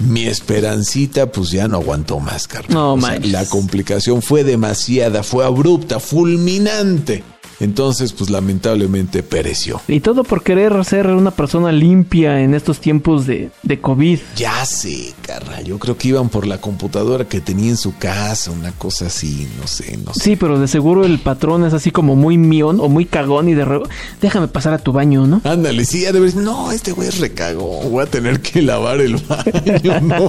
mi 0.00 0.26
esperancita 0.26 1.30
pues 1.32 1.50
ya 1.50 1.68
no 1.68 1.76
aguantó 1.78 2.20
más, 2.20 2.46
carnal. 2.48 2.72
No 2.74 2.94
O 2.94 3.00
sea, 3.00 3.10
manches. 3.10 3.32
la 3.32 3.44
complicación 3.46 4.22
fue 4.22 4.44
demasiada, 4.44 5.22
fue 5.22 5.44
abrupta, 5.44 6.00
fulminante. 6.00 7.22
Entonces, 7.60 8.12
pues 8.12 8.30
lamentablemente 8.30 9.24
pereció. 9.24 9.80
Y 9.88 9.98
todo 9.98 10.22
por 10.22 10.44
querer 10.44 10.84
ser 10.84 11.08
una 11.08 11.32
persona 11.32 11.72
limpia 11.72 12.40
en 12.40 12.54
estos 12.54 12.78
tiempos 12.78 13.26
de, 13.26 13.50
de 13.64 13.80
COVID. 13.80 14.20
Ya 14.36 14.64
sé, 14.64 15.12
carnal. 15.22 15.64
Yo 15.64 15.76
creo 15.80 15.98
que 15.98 16.06
iban 16.06 16.28
por 16.28 16.46
la 16.46 16.60
computadora 16.60 17.24
que 17.26 17.40
tenía 17.40 17.67
en 17.68 17.76
su 17.76 17.96
casa, 17.96 18.50
una 18.50 18.72
cosa 18.72 19.06
así, 19.06 19.48
no 19.60 19.66
sé, 19.66 19.96
no 19.98 20.14
sé. 20.14 20.20
Sí, 20.20 20.36
pero 20.36 20.58
de 20.58 20.68
seguro 20.68 21.04
el 21.04 21.18
patrón 21.18 21.64
es 21.64 21.72
así 21.72 21.90
como 21.90 22.16
muy 22.16 22.38
mión 22.38 22.80
o 22.80 22.88
muy 22.88 23.04
cagón 23.04 23.48
y 23.48 23.54
de 23.54 23.64
re... 23.64 23.80
déjame 24.20 24.48
pasar 24.48 24.74
a 24.74 24.78
tu 24.78 24.92
baño, 24.92 25.26
¿no? 25.26 25.40
Ándale, 25.44 25.84
sí, 25.84 26.02
ya 26.02 26.12
debes. 26.12 26.34
No, 26.34 26.72
este 26.72 26.92
güey 26.92 27.08
es 27.08 27.18
recagón. 27.18 27.90
Voy 27.90 28.02
a 28.02 28.06
tener 28.06 28.40
que 28.40 28.62
lavar 28.62 29.00
el 29.00 29.16
baño, 29.28 30.00
¿no? 30.00 30.28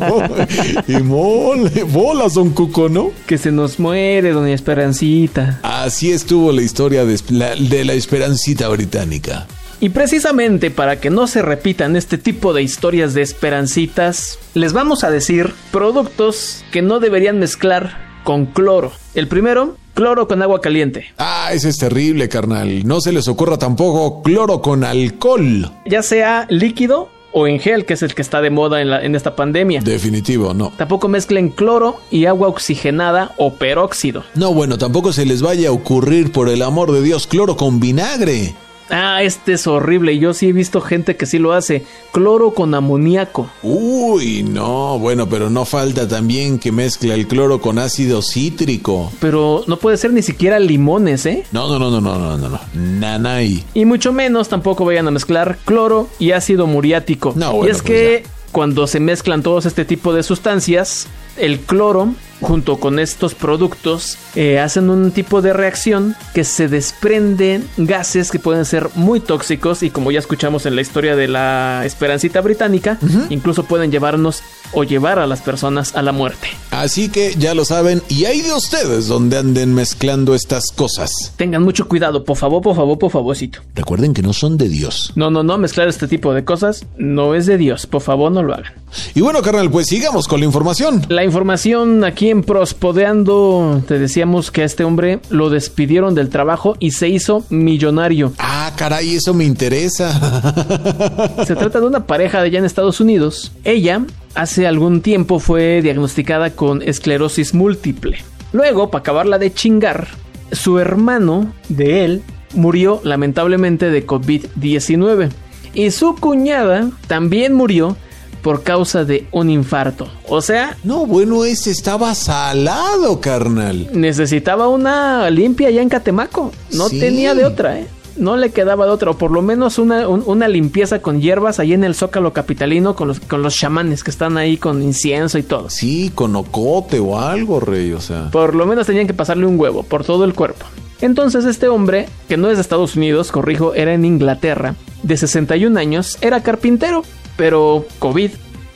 y 0.88 1.02
mole, 1.04 1.84
bolas, 1.84 2.34
don 2.36 2.52
Cuco, 2.52 2.90
¿no? 2.90 3.12
Que 3.28 3.38
se 3.38 3.52
nos 3.52 3.80
muere, 3.80 4.32
doña 4.32 4.54
Esperancita. 4.54 5.60
Así 5.64 6.12
estuvo 6.12 6.52
la 6.52 6.62
historia 6.62 7.06
de 7.06 7.20
la, 7.30 7.56
de 7.56 7.86
la 7.86 7.94
Esperancita 7.94 8.68
británica. 8.70 9.48
Y 9.82 9.90
precisamente 9.90 10.72
para 10.72 11.00
que 11.00 11.10
no 11.10 11.26
se 11.28 11.42
repitan 11.42 11.96
este 11.96 12.18
tipo 12.18 12.54
de 12.54 12.62
historias 12.62 13.14
de 13.14 13.22
esperancitas, 13.22 14.38
les 14.54 14.74
vamos 14.74 15.04
a 15.04 15.12
decir 15.12 15.54
productos 15.72 16.64
que 16.72 16.82
no 16.82 17.00
deberían 17.00 17.40
mezclar 17.40 17.98
con 18.26 18.46
cloro. 18.48 18.92
El 19.16 19.28
primero, 19.30 19.78
cloro 19.94 20.28
con 20.28 20.42
agua 20.42 20.60
caliente. 20.60 21.06
Ah, 21.18 21.50
ese 21.54 21.70
es 21.70 21.78
terrible, 21.78 22.28
carnal. 22.28 22.86
No 22.86 23.00
se 23.00 23.14
les 23.14 23.28
ocurra 23.30 23.58
tampoco 23.58 24.22
cloro 24.22 24.62
con 24.62 24.84
alcohol. 24.84 25.72
Ya 25.86 26.04
sea 26.04 26.46
líquido 26.50 27.10
o 27.32 27.48
en 27.48 27.60
gel, 27.60 27.86
que 27.86 27.94
es 27.94 28.02
el 28.02 28.14
que 28.16 28.22
está 28.22 28.42
de 28.42 28.50
moda 28.50 28.82
en, 28.82 28.90
la- 28.90 29.04
en 29.04 29.16
esta 29.16 29.36
pandemia. 29.36 29.80
Definitivo, 29.82 30.54
no. 30.54 30.74
Tampoco 30.78 31.08
mezclen 31.08 31.50
cloro 31.50 32.02
y 32.12 32.26
agua 32.26 32.50
oxigenada 32.50 33.32
o 33.38 33.54
peróxido. 33.54 34.24
No, 34.36 34.54
bueno, 34.54 34.78
tampoco 34.78 35.14
se 35.14 35.26
les 35.26 35.42
vaya 35.42 35.70
a 35.70 35.72
ocurrir, 35.72 36.32
por 36.34 36.50
el 36.50 36.64
amor 36.64 36.92
de 36.92 37.02
Dios, 37.02 37.28
cloro 37.28 37.56
con 37.56 37.80
vinagre. 37.80 38.56
Ah, 38.90 39.22
este 39.24 39.54
es 39.54 39.68
horrible. 39.68 40.18
Yo 40.18 40.34
sí 40.34 40.50
he 40.50 40.54
visto 40.54 40.82
gente 40.82 41.16
que 41.16 41.26
sí 41.26 41.38
lo 41.40 41.54
hace. 41.54 41.84
Cloro 42.12 42.52
con 42.52 42.74
amoníaco. 42.74 43.50
Uy, 43.62 44.44
no, 44.44 45.00
bueno, 45.00 45.30
pero 45.30 45.50
no 45.50 45.66
falta 45.66 46.08
también 46.08 46.60
que 46.60 46.72
mezcla 46.72 47.14
el 47.14 47.28
cloro 47.28 47.62
con 47.62 47.80
ácido 47.80 48.22
cítrico. 48.22 49.12
Pero 49.20 49.64
no 49.68 49.78
puede 49.78 49.98
ser 49.98 50.14
ni 50.14 50.22
siquiera 50.22 50.60
limones, 50.60 51.26
¿eh? 51.26 51.46
No, 51.52 51.68
no, 51.68 51.80
no, 51.80 51.90
no, 51.92 52.02
no, 52.02 52.18
no, 52.18 52.38
no, 52.38 52.50
no. 52.50 52.60
Nanay. 52.74 53.64
Y 53.74 53.86
mucho 53.86 54.12
menos 54.12 54.50
tampoco 54.50 54.86
vayan 54.86 55.08
a 55.08 55.12
mezclar 55.12 55.58
cloro 55.66 56.10
y 56.20 56.32
ácido 56.32 56.68
muriático. 56.68 57.34
No, 57.36 57.52
y 57.52 57.58
bueno, 57.58 57.72
es 57.72 57.82
pues 57.82 57.92
que 57.92 58.24
cuando 58.52 58.88
se 58.88 59.00
mezclan 59.00 59.44
todos 59.44 59.66
este 59.66 59.86
tipo 59.86 60.14
de 60.14 60.24
sustancias, 60.24 61.08
el 61.38 61.60
cloro 61.60 62.10
junto 62.42 62.78
con 62.78 63.00
estos 63.00 63.36
productos 63.36 64.18
eh, 64.36 64.60
hacen 64.60 64.90
un 64.90 65.12
tipo 65.12 65.42
de 65.42 65.54
reacción 65.54 66.16
que 66.34 66.44
se 66.44 66.68
desprenden 66.68 67.68
gases 67.78 68.32
que 68.32 68.40
pueden 68.40 68.66
ser 68.66 68.90
muy 68.96 69.20
tóxicos 69.20 69.84
y 69.84 69.90
como 69.90 70.12
ya 70.12 70.20
escuchamos 70.20 70.66
en 70.66 70.76
la 70.76 70.82
historia 70.82 71.16
de 71.16 71.28
la 71.28 71.84
Esperancita 71.86 72.42
británica, 72.42 72.98
incluso 73.30 73.64
pueden 73.64 73.92
llevarnos 73.92 74.44
o 74.72 74.84
llevar 74.84 75.20
a 75.20 75.28
las 75.28 75.42
personas 75.42 75.96
a 75.96 76.02
la 76.02 76.12
muerte. 76.12 76.48
Así 76.72 77.10
que 77.10 77.34
ya 77.38 77.54
lo 77.54 77.66
saben, 77.66 78.02
y 78.08 78.26
hay 78.26 78.42
de 78.42 78.54
ustedes 78.54 79.08
donde 79.08 79.38
anden 79.38 79.74
mezclando 79.74 80.36
estas 80.36 80.72
cosas. 80.76 81.34
Tengan 81.36 81.64
mucho 81.64 81.88
cuidado, 81.88 82.24
por 82.24 82.38
favor, 82.38 82.62
por 82.62 82.76
favor, 82.76 83.00
por 83.00 83.12
favorcito. 83.12 83.60
Recuerden 83.76 84.14
que 84.14 84.22
no 84.22 84.34
son 84.34 84.58
de 84.58 84.70
Dios. 84.70 85.12
No, 85.16 85.32
no, 85.32 85.44
no, 85.44 85.58
mezclar 85.58 85.88
este 85.88 86.08
tipo 86.08 86.34
de 86.34 86.46
cosas 86.46 86.86
no 86.98 87.36
es 87.36 87.46
de 87.46 87.58
Dios, 87.58 87.88
por 87.88 88.02
favor 88.02 88.32
no 88.32 88.44
lo 88.44 88.54
hagan. 88.54 88.74
Y 89.16 89.22
bueno, 89.22 89.42
carnal, 89.42 89.70
pues 89.70 89.88
sigamos 89.88 90.28
con 90.28 90.40
la 90.40 90.46
información. 90.46 91.06
La 91.10 91.24
información 91.24 92.04
aquí 92.04 92.29
en 92.30 92.44
Prospodeando, 92.44 93.84
te 93.88 94.00
decíamos 94.00 94.52
que 94.52 94.62
a 94.62 94.66
este 94.66 94.84
hombre 94.84 95.20
lo 95.30 95.50
despidieron 95.50 96.16
del 96.16 96.30
trabajo 96.30 96.76
y 96.80 96.92
se 96.92 97.10
hizo 97.10 97.44
millonario. 97.50 98.34
Ah, 98.38 98.72
caray, 98.76 99.16
eso 99.16 99.34
me 99.34 99.46
interesa. 99.46 100.12
Se 101.46 101.56
trata 101.56 101.80
de 101.80 101.88
una 101.88 102.06
pareja 102.06 102.40
de 102.40 102.48
allá 102.48 102.60
en 102.60 102.66
Estados 102.66 103.00
Unidos. 103.00 103.52
Ella 103.64 104.06
hace 104.36 104.68
algún 104.68 105.02
tiempo 105.02 105.40
fue 105.40 105.82
diagnosticada 105.82 106.52
con 106.52 106.82
esclerosis 106.82 107.54
múltiple. 107.54 108.18
Luego, 108.52 108.90
para 108.90 109.02
acabarla 109.02 109.38
de 109.38 109.54
chingar, 109.54 110.08
su 110.52 110.80
hermano 110.80 111.54
de 111.70 112.06
él 112.06 112.24
murió 112.54 113.02
lamentablemente 113.04 113.90
de 113.90 114.06
COVID-19. 114.06 115.30
Y 115.74 115.92
su 115.92 116.16
cuñada 116.16 116.90
también 117.08 117.54
murió 117.54 117.96
por 118.42 118.64
causa 118.64 119.04
de 119.06 119.28
un 119.32 119.50
infarto. 119.50 120.08
O 120.28 120.42
sea, 120.42 120.78
No, 120.84 121.06
bueno, 121.06 121.46
ese 121.46 121.72
estaba 121.72 122.14
salado, 122.16 123.20
carnal. 123.22 123.88
necesitaba 123.94 124.68
una 124.68 125.30
limpia 125.30 125.68
allá 125.70 125.82
en 125.82 125.90
Catemaco. 125.90 126.52
No 126.74 126.90
Sí. 126.90 127.00
tenía 127.00 127.36
de 127.36 127.46
otra, 127.46 127.80
¿eh? 127.80 127.88
No 128.18 128.36
le 128.36 128.52
quedaba 128.52 128.86
de 128.86 128.92
otra, 128.92 129.12
o 129.12 129.18
por 129.18 129.32
lo 129.32 129.42
menos 129.42 129.78
una, 129.78 130.08
un- 130.10 130.24
una 130.26 130.50
limpieza 130.50 131.02
con 131.02 131.22
hierbas 131.22 131.60
ahí 131.60 131.72
en 131.74 131.86
el 131.86 131.96
Zócalo 131.96 132.34
Capitalino 132.34 132.94
con 132.96 133.08
los, 133.08 133.20
con 133.22 133.42
los 133.42 133.56
chamanes 133.56 134.04
que 134.04 134.12
están 134.12 134.38
ahí 134.38 134.58
con 134.58 134.82
incienso 134.84 135.38
y 135.38 135.44
todo. 135.44 135.70
Sí, 135.70 136.12
con 136.14 136.36
ocote 136.36 137.00
o 137.00 137.18
algo, 137.20 137.62
rey, 137.62 137.94
o 137.94 138.02
sea. 138.02 138.30
Por 138.32 138.56
lo 138.56 138.66
menos 138.66 138.88
tenían 138.88 139.08
que 139.08 139.14
pasarle 139.14 139.46
un 139.46 139.58
huevo 139.60 139.84
por 139.84 140.04
todo 140.04 140.26
el 140.26 140.34
cuerpo. 140.34 140.66
Entonces 141.02 141.46
este 141.46 141.70
hombre, 141.70 142.08
que 142.28 142.36
no 142.36 142.50
es 142.50 142.58
de 142.58 142.62
Estados 142.62 142.98
Unidos, 142.98 143.32
corrijo, 143.32 143.74
era 143.74 143.94
en 143.94 144.04
Inglaterra, 144.04 144.76
de 145.02 145.16
61 145.16 145.78
años, 145.78 146.18
era 146.20 146.44
carpintero, 146.44 147.04
pero 147.40 147.86
COVID 148.00 148.32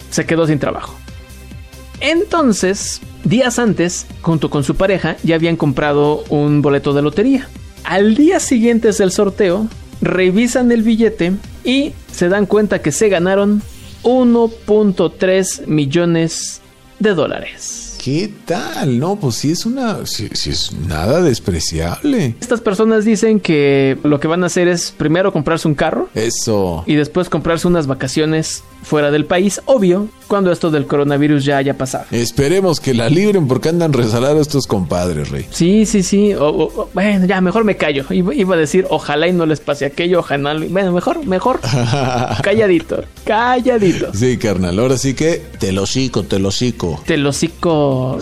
se 0.09 0.25
quedó 0.25 0.47
sin 0.47 0.57
trabajo. 0.57 0.95
Entonces, 1.99 3.01
días 3.25 3.59
antes, 3.59 4.07
junto 4.21 4.49
con 4.49 4.63
su 4.63 4.75
pareja, 4.75 5.17
ya 5.21 5.35
habían 5.35 5.57
comprado 5.57 6.23
un 6.29 6.61
boleto 6.61 6.93
de 6.93 7.01
lotería. 7.01 7.49
Al 7.83 8.15
día 8.15 8.39
siguiente 8.39 8.93
del 8.93 9.11
sorteo, 9.11 9.67
revisan 10.01 10.71
el 10.71 10.81
billete 10.81 11.33
y 11.65 11.91
se 12.09 12.29
dan 12.29 12.45
cuenta 12.45 12.81
que 12.81 12.93
se 12.93 13.09
ganaron 13.09 13.61
1.3 14.03 15.67
millones 15.67 16.61
de 16.99 17.13
dólares. 17.15 17.92
¿Qué 18.03 18.29
tal? 18.45 18.99
No, 18.99 19.15
pues 19.15 19.35
sí 19.35 19.51
es 19.51 19.65
una. 19.65 20.05
Sí, 20.05 20.27
sí 20.33 20.49
es 20.49 20.73
nada 20.73 21.21
despreciable. 21.21 22.35
Estas 22.41 22.59
personas 22.59 23.05
dicen 23.05 23.39
que 23.39 23.97
lo 24.03 24.19
que 24.19 24.27
van 24.27 24.43
a 24.43 24.47
hacer 24.47 24.67
es 24.67 24.91
primero 24.91 25.31
comprarse 25.31 25.69
un 25.69 25.73
carro 25.73 26.09
Eso. 26.13 26.83
y 26.85 26.95
después 26.95 27.29
comprarse 27.29 27.65
unas 27.65 27.87
vacaciones 27.87 28.61
fuera 28.83 29.09
del 29.11 29.25
país, 29.25 29.61
obvio, 29.65 30.07
cuando 30.27 30.51
esto 30.51 30.71
del 30.71 30.85
coronavirus 30.87 31.45
ya 31.45 31.57
haya 31.57 31.77
pasado. 31.77 32.05
Esperemos 32.11 32.79
que 32.79 32.93
la 32.93 33.09
libren 33.09 33.47
porque 33.47 33.69
andan 33.69 33.93
resalados 33.93 34.41
estos 34.47 34.67
compadres, 34.67 35.29
rey. 35.29 35.45
Sí, 35.51 35.85
sí, 35.85 36.03
sí. 36.03 36.33
o- 36.33 36.47
o- 36.47 36.81
o- 36.81 36.89
bueno, 36.93 37.25
ya, 37.25 37.41
mejor 37.41 37.63
me 37.63 37.77
callo. 37.77 38.05
Iba, 38.09 38.33
iba 38.33 38.55
a 38.55 38.57
decir, 38.57 38.85
ojalá 38.89 39.27
y 39.27 39.33
no 39.33 39.45
les 39.45 39.59
pase 39.59 39.85
aquello, 39.85 40.19
ojalá. 40.19 40.53
no- 40.53 40.65
Bueno, 40.69 40.91
mejor, 40.91 41.25
mejor. 41.25 41.59
calladito, 42.43 43.03
calladito. 43.25 44.13
Sí, 44.13 44.37
carnal. 44.37 44.79
Ahora 44.79 44.97
sí 44.97 45.13
que 45.13 45.41
te 45.59 45.71
lo 45.71 45.85
cico, 45.85 46.23
te 46.23 46.39
lo 46.39 46.51
cico. 46.51 47.01
Te 47.05 47.17
lo 47.17 47.31
cico. 47.33 48.17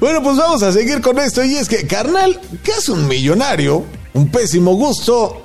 bueno, 0.00 0.22
pues 0.22 0.36
vamos 0.36 0.62
a 0.62 0.72
seguir 0.72 1.00
con 1.00 1.18
esto. 1.18 1.44
Y 1.44 1.56
es 1.56 1.68
que, 1.68 1.86
carnal, 1.86 2.40
¿qué 2.62 2.72
es 2.72 2.88
un 2.88 3.06
millonario? 3.08 3.84
Un 4.14 4.28
pésimo 4.30 4.74
gusto 4.74 5.42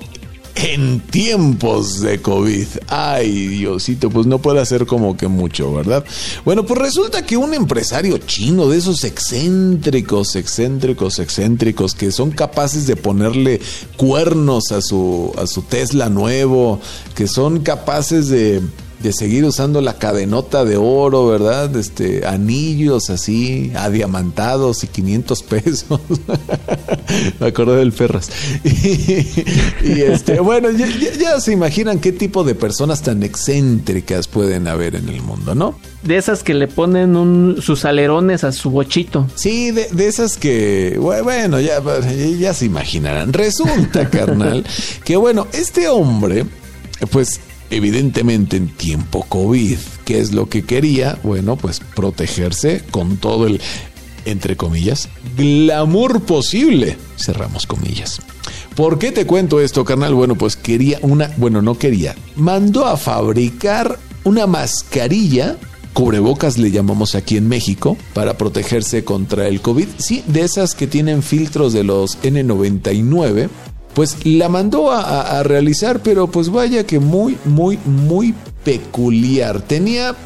en 0.54 1.00
tiempos 1.00 2.00
de 2.00 2.20
COVID. 2.20 2.66
Ay, 2.88 3.48
Diosito, 3.48 4.10
pues 4.10 4.26
no 4.26 4.38
puede 4.38 4.60
hacer 4.60 4.86
como 4.86 5.16
que 5.16 5.28
mucho, 5.28 5.72
¿verdad? 5.72 6.04
Bueno, 6.44 6.64
pues 6.64 6.80
resulta 6.80 7.24
que 7.24 7.36
un 7.36 7.54
empresario 7.54 8.18
chino 8.18 8.68
de 8.68 8.78
esos 8.78 9.04
excéntricos, 9.04 10.36
excéntricos, 10.36 11.18
excéntricos, 11.18 11.94
que 11.94 12.12
son 12.12 12.30
capaces 12.30 12.86
de 12.86 12.96
ponerle 12.96 13.60
cuernos 13.96 14.72
a 14.72 14.80
su, 14.82 15.32
a 15.38 15.46
su 15.46 15.62
Tesla 15.62 16.08
nuevo, 16.08 16.80
que 17.14 17.26
son 17.26 17.60
capaces 17.60 18.28
de 18.28 18.62
de 19.02 19.12
seguir 19.12 19.44
usando 19.44 19.80
la 19.80 19.98
cadenota 19.98 20.64
de 20.64 20.76
oro, 20.76 21.26
¿verdad? 21.26 21.74
Este, 21.76 22.26
anillos 22.26 23.10
así, 23.10 23.72
adiamantados 23.74 24.84
y 24.84 24.86
500 24.86 25.42
pesos. 25.42 26.00
Me 27.40 27.46
acordé 27.46 27.76
del 27.76 27.92
Ferras. 27.92 28.30
Y, 28.64 29.88
y, 29.88 30.00
este, 30.02 30.38
bueno, 30.40 30.70
ya, 30.70 30.86
ya- 30.86 31.12
ya 31.18 31.40
se 31.40 31.52
imaginan 31.52 31.98
qué 31.98 32.12
tipo 32.12 32.44
de 32.44 32.54
personas 32.54 33.02
tan 33.02 33.22
excéntricas 33.22 34.28
pueden 34.28 34.68
haber 34.68 34.94
en 34.96 35.08
el 35.08 35.20
mundo, 35.22 35.54
¿no? 35.54 35.78
De 36.02 36.16
esas 36.16 36.42
que 36.42 36.54
le 36.54 36.68
ponen 36.68 37.16
un- 37.16 37.56
sus 37.60 37.84
alerones 37.84 38.44
a 38.44 38.52
su 38.52 38.70
bochito. 38.70 39.26
Sí, 39.34 39.70
de, 39.72 39.88
de 39.92 40.06
esas 40.06 40.36
que, 40.36 40.96
bue- 40.98 41.22
bueno, 41.22 41.60
ya, 41.60 41.80
ya 42.38 42.54
se 42.54 42.66
imaginarán. 42.66 43.32
Resulta, 43.32 44.08
carnal, 44.10 44.64
que 45.04 45.16
bueno, 45.16 45.46
este 45.52 45.88
hombre, 45.88 46.44
pues 47.10 47.40
evidentemente 47.72 48.56
en 48.56 48.68
tiempo 48.68 49.24
COVID, 49.28 49.78
¿qué 50.04 50.20
es 50.20 50.32
lo 50.32 50.48
que 50.48 50.62
quería? 50.62 51.18
Bueno, 51.22 51.56
pues 51.56 51.80
protegerse 51.80 52.82
con 52.90 53.16
todo 53.16 53.46
el, 53.46 53.60
entre 54.26 54.56
comillas, 54.56 55.08
glamour 55.36 56.22
posible. 56.22 56.96
Cerramos 57.16 57.66
comillas. 57.66 58.20
¿Por 58.76 58.98
qué 58.98 59.10
te 59.10 59.26
cuento 59.26 59.60
esto, 59.60 59.84
carnal? 59.84 60.14
Bueno, 60.14 60.36
pues 60.36 60.56
quería 60.56 60.98
una, 61.02 61.32
bueno, 61.38 61.62
no 61.62 61.78
quería, 61.78 62.14
mandó 62.36 62.86
a 62.86 62.96
fabricar 62.96 63.98
una 64.24 64.46
mascarilla 64.46 65.56
cubrebocas 65.92 66.58
le 66.58 66.70
llamamos 66.70 67.14
aquí 67.14 67.36
en 67.36 67.48
México 67.48 67.96
para 68.14 68.38
protegerse 68.38 69.04
contra 69.04 69.46
el 69.48 69.60
COVID. 69.60 69.88
Sí, 69.98 70.24
de 70.26 70.42
esas 70.42 70.74
que 70.74 70.86
tienen 70.86 71.22
filtros 71.22 71.72
de 71.72 71.84
los 71.84 72.18
N99. 72.22 73.48
Pues 73.94 74.24
la 74.24 74.48
mandó 74.48 74.90
a, 74.90 75.38
a 75.38 75.42
realizar, 75.42 76.00
pero 76.02 76.26
pues 76.26 76.48
vaya 76.48 76.86
que 76.86 76.98
muy, 76.98 77.36
muy, 77.44 77.78
muy 77.84 78.34
peculiar. 78.64 79.60
Tenía 79.60 80.16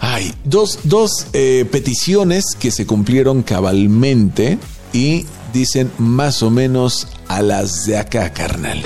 Ay, 0.00 0.32
dos, 0.44 0.80
dos 0.84 1.26
eh, 1.32 1.66
peticiones 1.70 2.54
que 2.58 2.70
se 2.70 2.86
cumplieron 2.86 3.42
cabalmente 3.42 4.58
y 4.92 5.26
dicen 5.52 5.90
más 5.98 6.42
o 6.42 6.50
menos 6.50 7.08
a 7.28 7.42
las 7.42 7.86
de 7.86 7.98
acá, 7.98 8.32
carnal. 8.32 8.82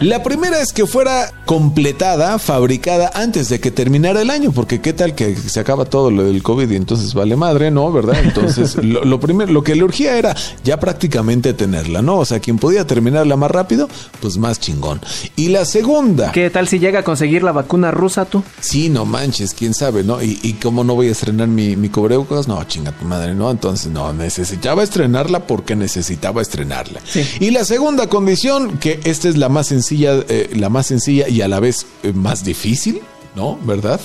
La 0.00 0.22
primera 0.22 0.60
es 0.60 0.72
que 0.72 0.86
fuera 0.86 1.32
completada, 1.46 2.38
fabricada 2.38 3.10
antes 3.14 3.48
de 3.48 3.58
que 3.58 3.70
terminara 3.70 4.20
el 4.22 4.30
año, 4.30 4.52
porque 4.52 4.80
qué 4.80 4.92
tal 4.92 5.14
que 5.14 5.34
se 5.34 5.58
acaba 5.58 5.86
todo 5.86 6.10
lo 6.10 6.24
del 6.24 6.42
COVID 6.42 6.70
y 6.70 6.76
entonces 6.76 7.14
vale 7.14 7.36
madre, 7.36 7.70
¿no? 7.70 7.90
¿Verdad? 7.90 8.16
Entonces, 8.22 8.76
lo, 8.82 9.18
primero, 9.18 9.50
lo 9.50 9.62
que 9.62 9.74
le 9.74 9.84
urgía 9.84 10.16
era 10.18 10.36
ya 10.62 10.78
prácticamente 10.78 11.54
tenerla, 11.54 12.02
¿no? 12.02 12.18
O 12.18 12.24
sea, 12.24 12.40
quien 12.40 12.58
podía 12.58 12.86
terminarla 12.86 13.36
más 13.36 13.50
rápido, 13.50 13.88
pues 14.20 14.36
más 14.36 14.60
chingón. 14.60 15.00
Y 15.36 15.48
la 15.48 15.64
segunda. 15.64 16.32
¿Qué 16.32 16.50
tal 16.50 16.68
si 16.68 16.78
llega 16.78 17.00
a 17.00 17.04
conseguir 17.04 17.42
la 17.42 17.52
vacuna 17.52 17.90
rusa 17.90 18.26
tú? 18.26 18.42
Sí, 18.60 18.90
no 18.90 19.06
manches, 19.06 19.54
quién 19.54 19.72
sabe, 19.72 20.04
¿no? 20.04 20.22
Y, 20.22 20.38
y 20.42 20.54
cómo 20.54 20.84
no 20.84 20.94
voy 20.94 21.08
a 21.08 21.12
estrenar 21.12 21.48
mi, 21.48 21.76
mi 21.76 21.88
cubrebocas, 21.88 22.46
no, 22.46 22.62
chinga 22.64 22.92
tu 22.92 23.06
madre, 23.06 23.34
¿no? 23.34 23.50
Entonces, 23.50 23.90
no, 23.90 24.12
necesitaba 24.12 24.82
estrenarla 24.82 25.46
porque 25.46 25.74
necesitaba 25.74 26.42
estrenarla. 26.42 27.00
Sí. 27.04 27.24
Y 27.40 27.50
la 27.50 27.64
segunda 27.64 28.08
condición, 28.08 28.78
que 28.78 29.00
esta 29.04 29.28
es 29.28 29.36
la 29.36 29.48
más 29.48 29.68
sencilla, 29.68 30.24
eh, 30.28 30.50
la 30.54 30.68
más 30.68 30.86
sencilla 30.86 31.28
y 31.28 31.40
a 31.40 31.48
la 31.48 31.60
vez 31.60 31.86
eh, 32.02 32.12
más 32.12 32.44
difícil, 32.44 33.00
¿no? 33.36 33.58
¿Verdad? 33.64 34.00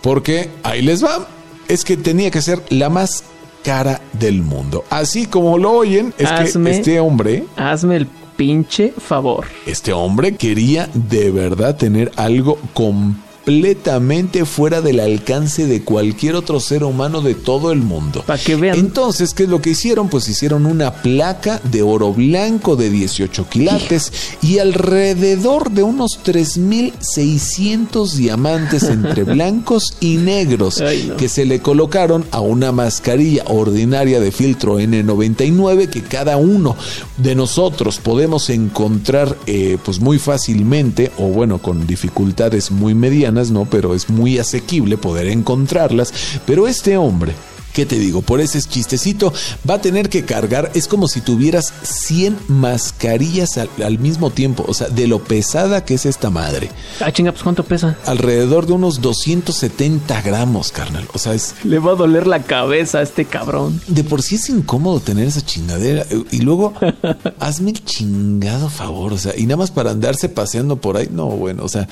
Porque 0.00 0.50
ahí 0.62 0.82
les 0.82 1.04
va, 1.04 1.26
es 1.66 1.84
que 1.84 1.96
tenía 1.96 2.30
que 2.30 2.40
ser 2.40 2.62
la 2.68 2.88
más 2.88 3.24
cara 3.64 4.00
del 4.12 4.42
mundo. 4.42 4.84
Así 4.90 5.26
como 5.26 5.58
lo 5.58 5.72
oyen, 5.72 6.14
es 6.18 6.30
que 6.30 6.70
este 6.70 7.00
hombre... 7.00 7.44
Hazme 7.56 7.96
el 7.96 8.06
pinche 8.36 8.92
favor. 8.96 9.46
Este 9.66 9.92
hombre 9.92 10.36
quería 10.36 10.88
de 10.94 11.32
verdad 11.32 11.76
tener 11.76 12.12
algo 12.16 12.58
completo 12.74 13.27
completamente 13.48 14.44
fuera 14.44 14.82
del 14.82 15.00
alcance 15.00 15.66
de 15.66 15.82
cualquier 15.82 16.34
otro 16.34 16.60
ser 16.60 16.84
humano 16.84 17.22
de 17.22 17.34
todo 17.34 17.72
el 17.72 17.78
mundo. 17.78 18.22
Para 18.26 18.38
que 18.38 18.56
vean. 18.56 18.78
Entonces, 18.78 19.32
¿qué 19.32 19.44
es 19.44 19.48
lo 19.48 19.62
que 19.62 19.70
hicieron? 19.70 20.10
Pues 20.10 20.28
hicieron 20.28 20.66
una 20.66 20.92
placa 20.92 21.58
de 21.64 21.80
oro 21.80 22.12
blanco 22.12 22.76
de 22.76 22.90
18 22.90 23.48
quilates 23.48 24.12
y 24.42 24.58
alrededor 24.58 25.70
de 25.70 25.82
unos 25.82 26.20
3.600 26.22 28.12
diamantes 28.12 28.82
entre 28.82 29.24
blancos 29.38 29.94
y 29.98 30.18
negros 30.18 30.82
que 31.16 31.30
se 31.30 31.46
le 31.46 31.60
colocaron 31.60 32.26
a 32.30 32.40
una 32.40 32.70
mascarilla 32.70 33.44
ordinaria 33.46 34.20
de 34.20 34.30
filtro 34.30 34.78
N99 34.78 35.88
que 35.88 36.02
cada 36.02 36.36
uno 36.36 36.76
de 37.16 37.34
nosotros 37.34 37.98
podemos 37.98 38.50
encontrar 38.50 39.38
eh, 39.46 39.78
pues 39.82 40.00
muy 40.00 40.18
fácilmente 40.18 41.07
o 41.18 41.28
bueno 41.28 41.58
con 41.58 41.86
dificultades 41.86 42.70
muy 42.70 42.94
medianas 42.94 43.50
no, 43.50 43.64
pero 43.64 43.94
es 43.94 44.08
muy 44.08 44.38
asequible 44.38 44.96
poder 44.96 45.26
encontrarlas. 45.28 46.40
Pero 46.46 46.66
este 46.66 46.96
hombre 46.96 47.32
¿Qué 47.78 47.86
te 47.86 47.96
digo? 47.96 48.22
Por 48.22 48.40
ese 48.40 48.60
chistecito 48.60 49.32
va 49.70 49.74
a 49.74 49.80
tener 49.80 50.08
que 50.08 50.24
cargar, 50.24 50.72
es 50.74 50.88
como 50.88 51.06
si 51.06 51.20
tuvieras 51.20 51.72
100 51.84 52.36
mascarillas 52.48 53.56
al, 53.56 53.98
mismo 54.00 54.30
tiempo, 54.30 54.64
o 54.66 54.74
sea, 54.74 54.88
de 54.88 55.06
lo 55.06 55.22
pesada 55.22 55.84
que 55.84 55.94
es 55.94 56.04
esta 56.04 56.28
madre. 56.28 56.70
Ah, 56.98 57.12
chinga, 57.12 57.30
pues 57.30 57.44
¿cuánto 57.44 57.62
pesa? 57.62 57.96
Alrededor 58.04 58.66
de 58.66 58.72
unos 58.72 59.00
270 59.00 60.22
gramos, 60.22 60.72
carnal. 60.72 61.06
O 61.14 61.18
sea, 61.18 61.34
es... 61.34 61.54
Le 61.62 61.78
va 61.78 61.92
a 61.92 61.94
doler 61.94 62.26
la 62.26 62.42
cabeza 62.42 62.98
a 62.98 63.02
este 63.02 63.26
cabrón. 63.26 63.80
De 63.86 64.02
por 64.02 64.22
sí 64.22 64.34
es 64.34 64.48
incómodo 64.48 64.98
tener 64.98 65.28
esa 65.28 65.46
chingadera. 65.46 66.04
Y 66.32 66.40
luego, 66.40 66.74
hazme 67.38 67.70
el 67.70 67.84
chingado 67.84 68.70
favor, 68.70 69.12
o 69.12 69.18
sea, 69.18 69.34
y 69.38 69.44
nada 69.44 69.58
más 69.58 69.70
para 69.70 69.92
andarse 69.92 70.28
paseando 70.28 70.80
por 70.80 70.96
ahí, 70.96 71.08
no, 71.12 71.26
bueno, 71.26 71.62
o 71.62 71.68
sea, 71.68 71.86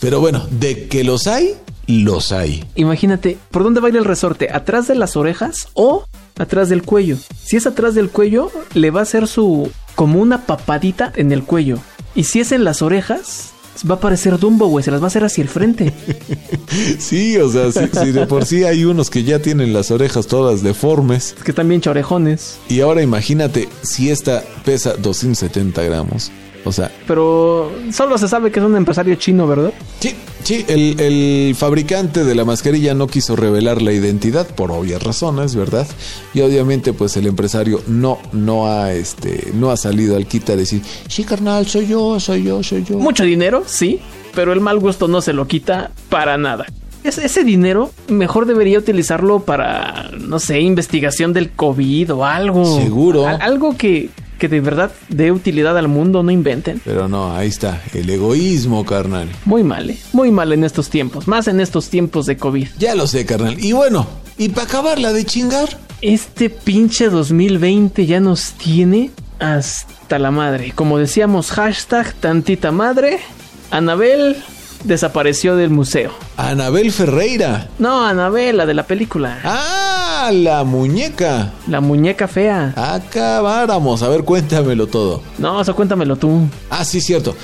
pero 0.00 0.20
bueno, 0.20 0.46
de 0.50 0.88
que 0.88 1.04
los 1.04 1.26
hay, 1.26 1.54
los 1.86 2.32
hay. 2.32 2.64
Imagínate, 2.74 3.38
¿por 3.50 3.62
dónde 3.62 3.80
va 3.80 3.88
a 3.88 3.90
ir 3.90 3.96
el 3.96 4.04
resorte? 4.04 4.48
¿Atrás 4.52 4.88
de 4.88 4.94
las 4.94 5.16
orejas 5.16 5.68
o 5.74 6.04
atrás 6.38 6.68
del 6.68 6.82
cuello? 6.82 7.16
Si 7.42 7.56
es 7.56 7.66
atrás 7.66 7.94
del 7.94 8.10
cuello, 8.10 8.50
le 8.74 8.90
va 8.90 9.00
a 9.00 9.04
hacer 9.04 9.26
su 9.26 9.70
como 9.94 10.20
una 10.20 10.46
papadita 10.46 11.12
en 11.16 11.32
el 11.32 11.44
cuello. 11.44 11.78
Y 12.14 12.24
si 12.24 12.40
es 12.40 12.52
en 12.52 12.64
las 12.64 12.82
orejas, 12.82 13.52
va 13.88 13.96
a 13.96 14.00
parecer 14.00 14.38
Dumbo, 14.38 14.66
güey, 14.66 14.84
se 14.84 14.90
las 14.90 15.00
va 15.00 15.04
a 15.04 15.08
hacer 15.08 15.24
hacia 15.24 15.42
el 15.42 15.48
frente. 15.48 15.92
sí, 16.98 17.36
o 17.38 17.48
sea, 17.48 17.72
si, 17.72 18.12
de 18.12 18.26
por 18.26 18.44
sí 18.44 18.64
hay 18.64 18.84
unos 18.84 19.10
que 19.10 19.24
ya 19.24 19.40
tienen 19.40 19.72
las 19.72 19.90
orejas 19.90 20.26
todas 20.26 20.62
deformes. 20.62 21.34
que 21.44 21.50
están 21.50 21.68
bien 21.68 21.80
chorejones. 21.80 22.58
Y 22.68 22.80
ahora 22.80 23.02
imagínate 23.02 23.68
si 23.82 24.10
esta 24.10 24.42
pesa 24.64 24.94
270 24.94 25.82
gramos. 25.82 26.30
O 26.64 26.72
sea. 26.72 26.90
Pero 27.06 27.72
solo 27.90 28.18
se 28.18 28.28
sabe 28.28 28.50
que 28.50 28.60
es 28.60 28.64
un 28.64 28.76
empresario 28.76 29.14
chino, 29.16 29.46
¿verdad? 29.46 29.72
Sí, 30.00 30.14
sí. 30.44 30.64
El, 30.68 31.54
fabricante 31.56 32.24
de 32.24 32.34
la 32.34 32.44
mascarilla 32.44 32.94
no 32.94 33.06
quiso 33.06 33.36
revelar 33.36 33.82
la 33.82 33.92
identidad 33.92 34.46
por 34.46 34.70
obvias 34.70 35.02
razones, 35.02 35.54
¿verdad? 35.54 35.86
Y 36.34 36.40
obviamente, 36.40 36.92
pues 36.92 37.16
el 37.16 37.26
empresario 37.26 37.82
no, 37.86 38.18
no 38.32 38.66
ha, 38.66 38.92
este, 38.92 39.50
no 39.54 39.70
ha 39.70 39.76
salido 39.76 40.16
al 40.16 40.26
quita 40.26 40.54
a 40.54 40.56
decir, 40.56 40.82
sí, 41.08 41.24
carnal, 41.24 41.66
soy 41.66 41.86
yo, 41.86 42.18
soy 42.20 42.44
yo, 42.44 42.62
soy 42.62 42.84
yo. 42.84 42.96
Mucho 42.98 43.24
dinero, 43.24 43.64
sí, 43.66 44.00
pero 44.34 44.52
el 44.52 44.60
mal 44.60 44.78
gusto 44.78 45.08
no 45.08 45.20
se 45.20 45.32
lo 45.32 45.46
quita 45.46 45.90
para 46.08 46.38
nada. 46.38 46.66
ese 47.04 47.44
dinero 47.44 47.90
mejor 48.08 48.46
debería 48.46 48.78
utilizarlo 48.78 49.40
para, 49.40 50.10
no 50.18 50.38
sé, 50.38 50.60
investigación 50.60 51.32
del 51.32 51.50
COVID 51.50 52.14
o 52.14 52.24
algo. 52.24 52.78
Seguro. 52.78 53.26
algo 53.26 53.76
que, 53.76 54.10
que 54.42 54.48
de 54.48 54.60
verdad 54.60 54.90
dé 55.08 55.30
utilidad 55.30 55.78
al 55.78 55.86
mundo, 55.86 56.24
no 56.24 56.32
inventen. 56.32 56.82
Pero 56.84 57.06
no, 57.06 57.32
ahí 57.32 57.46
está, 57.46 57.80
el 57.94 58.10
egoísmo, 58.10 58.84
carnal. 58.84 59.28
Muy 59.44 59.62
mal, 59.62 59.90
¿eh? 59.90 59.98
muy 60.12 60.32
mal 60.32 60.52
en 60.52 60.64
estos 60.64 60.90
tiempos, 60.90 61.28
más 61.28 61.46
en 61.46 61.60
estos 61.60 61.88
tiempos 61.88 62.26
de 62.26 62.36
COVID. 62.36 62.66
Ya 62.76 62.96
lo 62.96 63.06
sé, 63.06 63.24
carnal. 63.24 63.62
Y 63.62 63.70
bueno, 63.70 64.04
¿y 64.38 64.48
para 64.48 64.66
acabarla 64.66 65.12
de 65.12 65.24
chingar? 65.24 65.68
Este 66.00 66.50
pinche 66.50 67.08
2020 67.08 68.04
ya 68.04 68.18
nos 68.18 68.54
tiene 68.54 69.12
hasta 69.38 70.18
la 70.18 70.32
madre. 70.32 70.72
Como 70.74 70.98
decíamos, 70.98 71.52
hashtag 71.52 72.12
tantita 72.14 72.72
madre. 72.72 73.20
Anabel 73.70 74.42
desapareció 74.82 75.54
del 75.54 75.70
museo. 75.70 76.10
Anabel 76.36 76.90
Ferreira. 76.90 77.68
No, 77.78 78.04
Anabel, 78.04 78.56
la 78.56 78.66
de 78.66 78.74
la 78.74 78.82
película. 78.82 79.38
Ah, 79.44 79.91
la 80.30 80.62
muñeca. 80.64 81.52
La 81.66 81.80
muñeca 81.80 82.28
fea. 82.28 82.72
Acabáramos. 82.76 84.02
A 84.02 84.08
ver, 84.08 84.24
cuéntamelo 84.24 84.86
todo. 84.86 85.22
No, 85.38 85.60
eso 85.60 85.74
cuéntamelo 85.74 86.16
tú. 86.16 86.46
Ah, 86.70 86.84
sí, 86.84 87.00
cierto. 87.00 87.34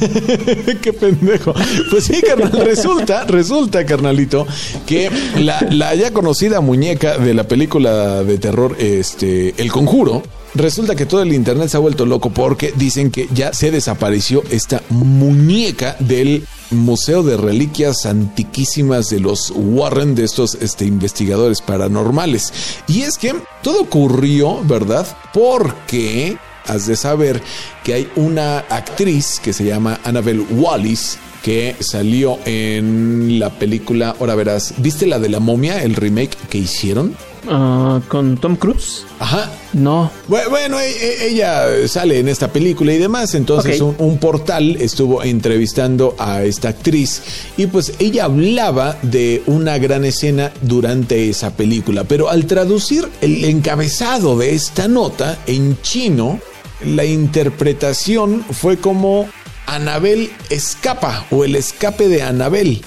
Qué 0.82 0.92
pendejo. 0.92 1.54
Pues 1.90 2.04
sí, 2.04 2.20
carnal, 2.22 2.52
resulta, 2.64 3.24
resulta, 3.24 3.84
carnalito, 3.84 4.46
que 4.86 5.10
la, 5.38 5.60
la 5.70 5.94
ya 5.94 6.12
conocida 6.12 6.60
muñeca 6.60 7.18
de 7.18 7.34
la 7.34 7.44
película 7.44 8.22
de 8.22 8.38
terror, 8.38 8.76
este, 8.78 9.54
El 9.60 9.72
Conjuro, 9.72 10.22
Resulta 10.54 10.94
que 10.94 11.06
todo 11.06 11.22
el 11.22 11.32
internet 11.32 11.68
se 11.70 11.78
ha 11.78 11.80
vuelto 11.80 12.04
loco 12.04 12.30
porque 12.30 12.74
dicen 12.76 13.10
que 13.10 13.26
ya 13.32 13.54
se 13.54 13.70
desapareció 13.70 14.42
esta 14.50 14.82
muñeca 14.90 15.96
del 15.98 16.46
Museo 16.70 17.22
de 17.22 17.38
Reliquias 17.38 18.04
Antiquísimas 18.04 19.08
de 19.08 19.20
los 19.20 19.50
Warren, 19.54 20.14
de 20.14 20.24
estos 20.24 20.56
este, 20.56 20.84
investigadores 20.84 21.62
paranormales. 21.62 22.52
Y 22.86 23.02
es 23.02 23.16
que 23.16 23.34
todo 23.62 23.80
ocurrió, 23.80 24.62
¿verdad? 24.64 25.06
Porque 25.32 26.36
has 26.66 26.86
de 26.86 26.96
saber 26.96 27.42
que 27.82 27.94
hay 27.94 28.10
una 28.16 28.58
actriz 28.58 29.40
que 29.42 29.54
se 29.54 29.64
llama 29.64 30.00
Annabelle 30.04 30.46
Wallis 30.50 31.18
que 31.42 31.76
salió 31.80 32.38
en 32.44 33.40
la 33.40 33.50
película, 33.50 34.14
ahora 34.20 34.34
verás, 34.34 34.74
¿viste 34.78 35.06
la 35.06 35.18
de 35.18 35.28
la 35.28 35.40
momia, 35.40 35.82
el 35.82 35.96
remake 35.96 36.36
que 36.48 36.58
hicieron? 36.58 37.16
Ah, 37.48 38.00
¿Con 38.08 38.36
Tom 38.36 38.56
Cruise? 38.56 39.04
Ajá. 39.18 39.50
No. 39.72 40.10
Bueno, 40.28 40.78
e, 40.78 40.90
e, 40.90 41.28
ella 41.28 41.88
sale 41.88 42.18
en 42.18 42.28
esta 42.28 42.52
película 42.52 42.92
y 42.92 42.98
demás. 42.98 43.34
Entonces, 43.34 43.80
un, 43.80 44.18
portal 44.18 44.76
estuvo 44.76 45.22
entrevistando 45.22 46.14
a 46.18 46.44
esta 46.44 46.68
actriz 46.68 47.22
y 47.56 47.66
pues 47.66 47.94
ella 47.98 48.26
hablaba 48.26 48.96
de 49.02 49.42
una 49.46 49.78
gran 49.78 50.04
escena 50.04 50.52
durante 50.60 51.28
esa 51.28 51.56
película. 51.56 52.04
Pero 52.04 52.28
al 52.28 52.46
traducir 52.46 53.08
el 53.20 53.44
encabezado 53.44 54.38
de 54.38 54.54
esta 54.54 54.86
nota 54.86 55.38
en 55.46 55.80
chino, 55.82 56.38
la 56.84 57.04
interpretación 57.04 58.44
fue 58.50 58.76
como 58.76 59.28
Anabel 59.66 60.30
escapa 60.50 61.26
o 61.30 61.44
el 61.44 61.56
escape 61.56 62.08
de 62.08 62.22
Anabel 62.22 62.82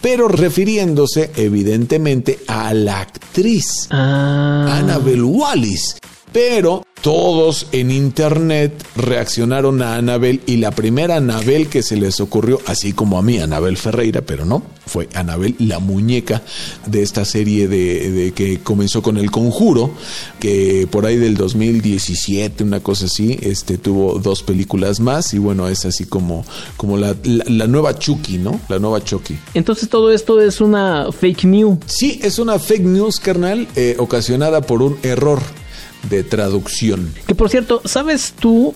pero 0.00 0.28
refiriéndose 0.28 1.30
evidentemente 1.36 2.38
a 2.46 2.72
la 2.74 3.00
actriz 3.00 3.88
ah. 3.90 4.78
Annabel 4.78 5.22
Wallis. 5.24 5.98
Pero 6.32 6.85
todos 7.06 7.68
en 7.70 7.92
internet 7.92 8.84
reaccionaron 8.96 9.80
a 9.80 9.94
Anabel 9.94 10.40
y 10.44 10.56
la 10.56 10.72
primera 10.72 11.14
Anabel 11.14 11.68
que 11.68 11.84
se 11.84 11.94
les 11.94 12.18
ocurrió, 12.18 12.58
así 12.66 12.94
como 12.94 13.16
a 13.16 13.22
mí, 13.22 13.38
Anabel 13.38 13.76
Ferreira, 13.76 14.22
pero 14.22 14.44
no, 14.44 14.64
fue 14.86 15.08
Anabel 15.14 15.54
la 15.60 15.78
muñeca 15.78 16.42
de 16.84 17.04
esta 17.04 17.24
serie 17.24 17.68
de, 17.68 18.10
de 18.10 18.32
que 18.32 18.58
comenzó 18.58 19.02
con 19.02 19.18
El 19.18 19.30
Conjuro, 19.30 19.92
que 20.40 20.88
por 20.90 21.06
ahí 21.06 21.16
del 21.16 21.36
2017, 21.36 22.64
una 22.64 22.80
cosa 22.80 23.04
así, 23.04 23.38
este 23.40 23.78
tuvo 23.78 24.18
dos 24.18 24.42
películas 24.42 24.98
más 24.98 25.32
y 25.32 25.38
bueno, 25.38 25.68
es 25.68 25.84
así 25.84 26.06
como, 26.06 26.44
como 26.76 26.96
la, 26.96 27.14
la, 27.22 27.44
la 27.46 27.68
nueva 27.68 27.96
Chucky, 27.96 28.38
¿no? 28.38 28.60
La 28.68 28.80
nueva 28.80 29.00
Chucky. 29.04 29.38
Entonces 29.54 29.88
todo 29.88 30.10
esto 30.10 30.40
es 30.40 30.60
una 30.60 31.12
fake 31.12 31.44
news. 31.44 31.78
Sí, 31.86 32.18
es 32.20 32.40
una 32.40 32.58
fake 32.58 32.82
news, 32.82 33.20
carnal, 33.20 33.68
eh, 33.76 33.94
ocasionada 33.96 34.60
por 34.62 34.82
un 34.82 34.98
error 35.04 35.40
de 36.08 36.24
traducción. 36.24 37.12
Que 37.26 37.34
por 37.34 37.48
cierto, 37.50 37.80
¿sabes 37.84 38.34
tú 38.38 38.74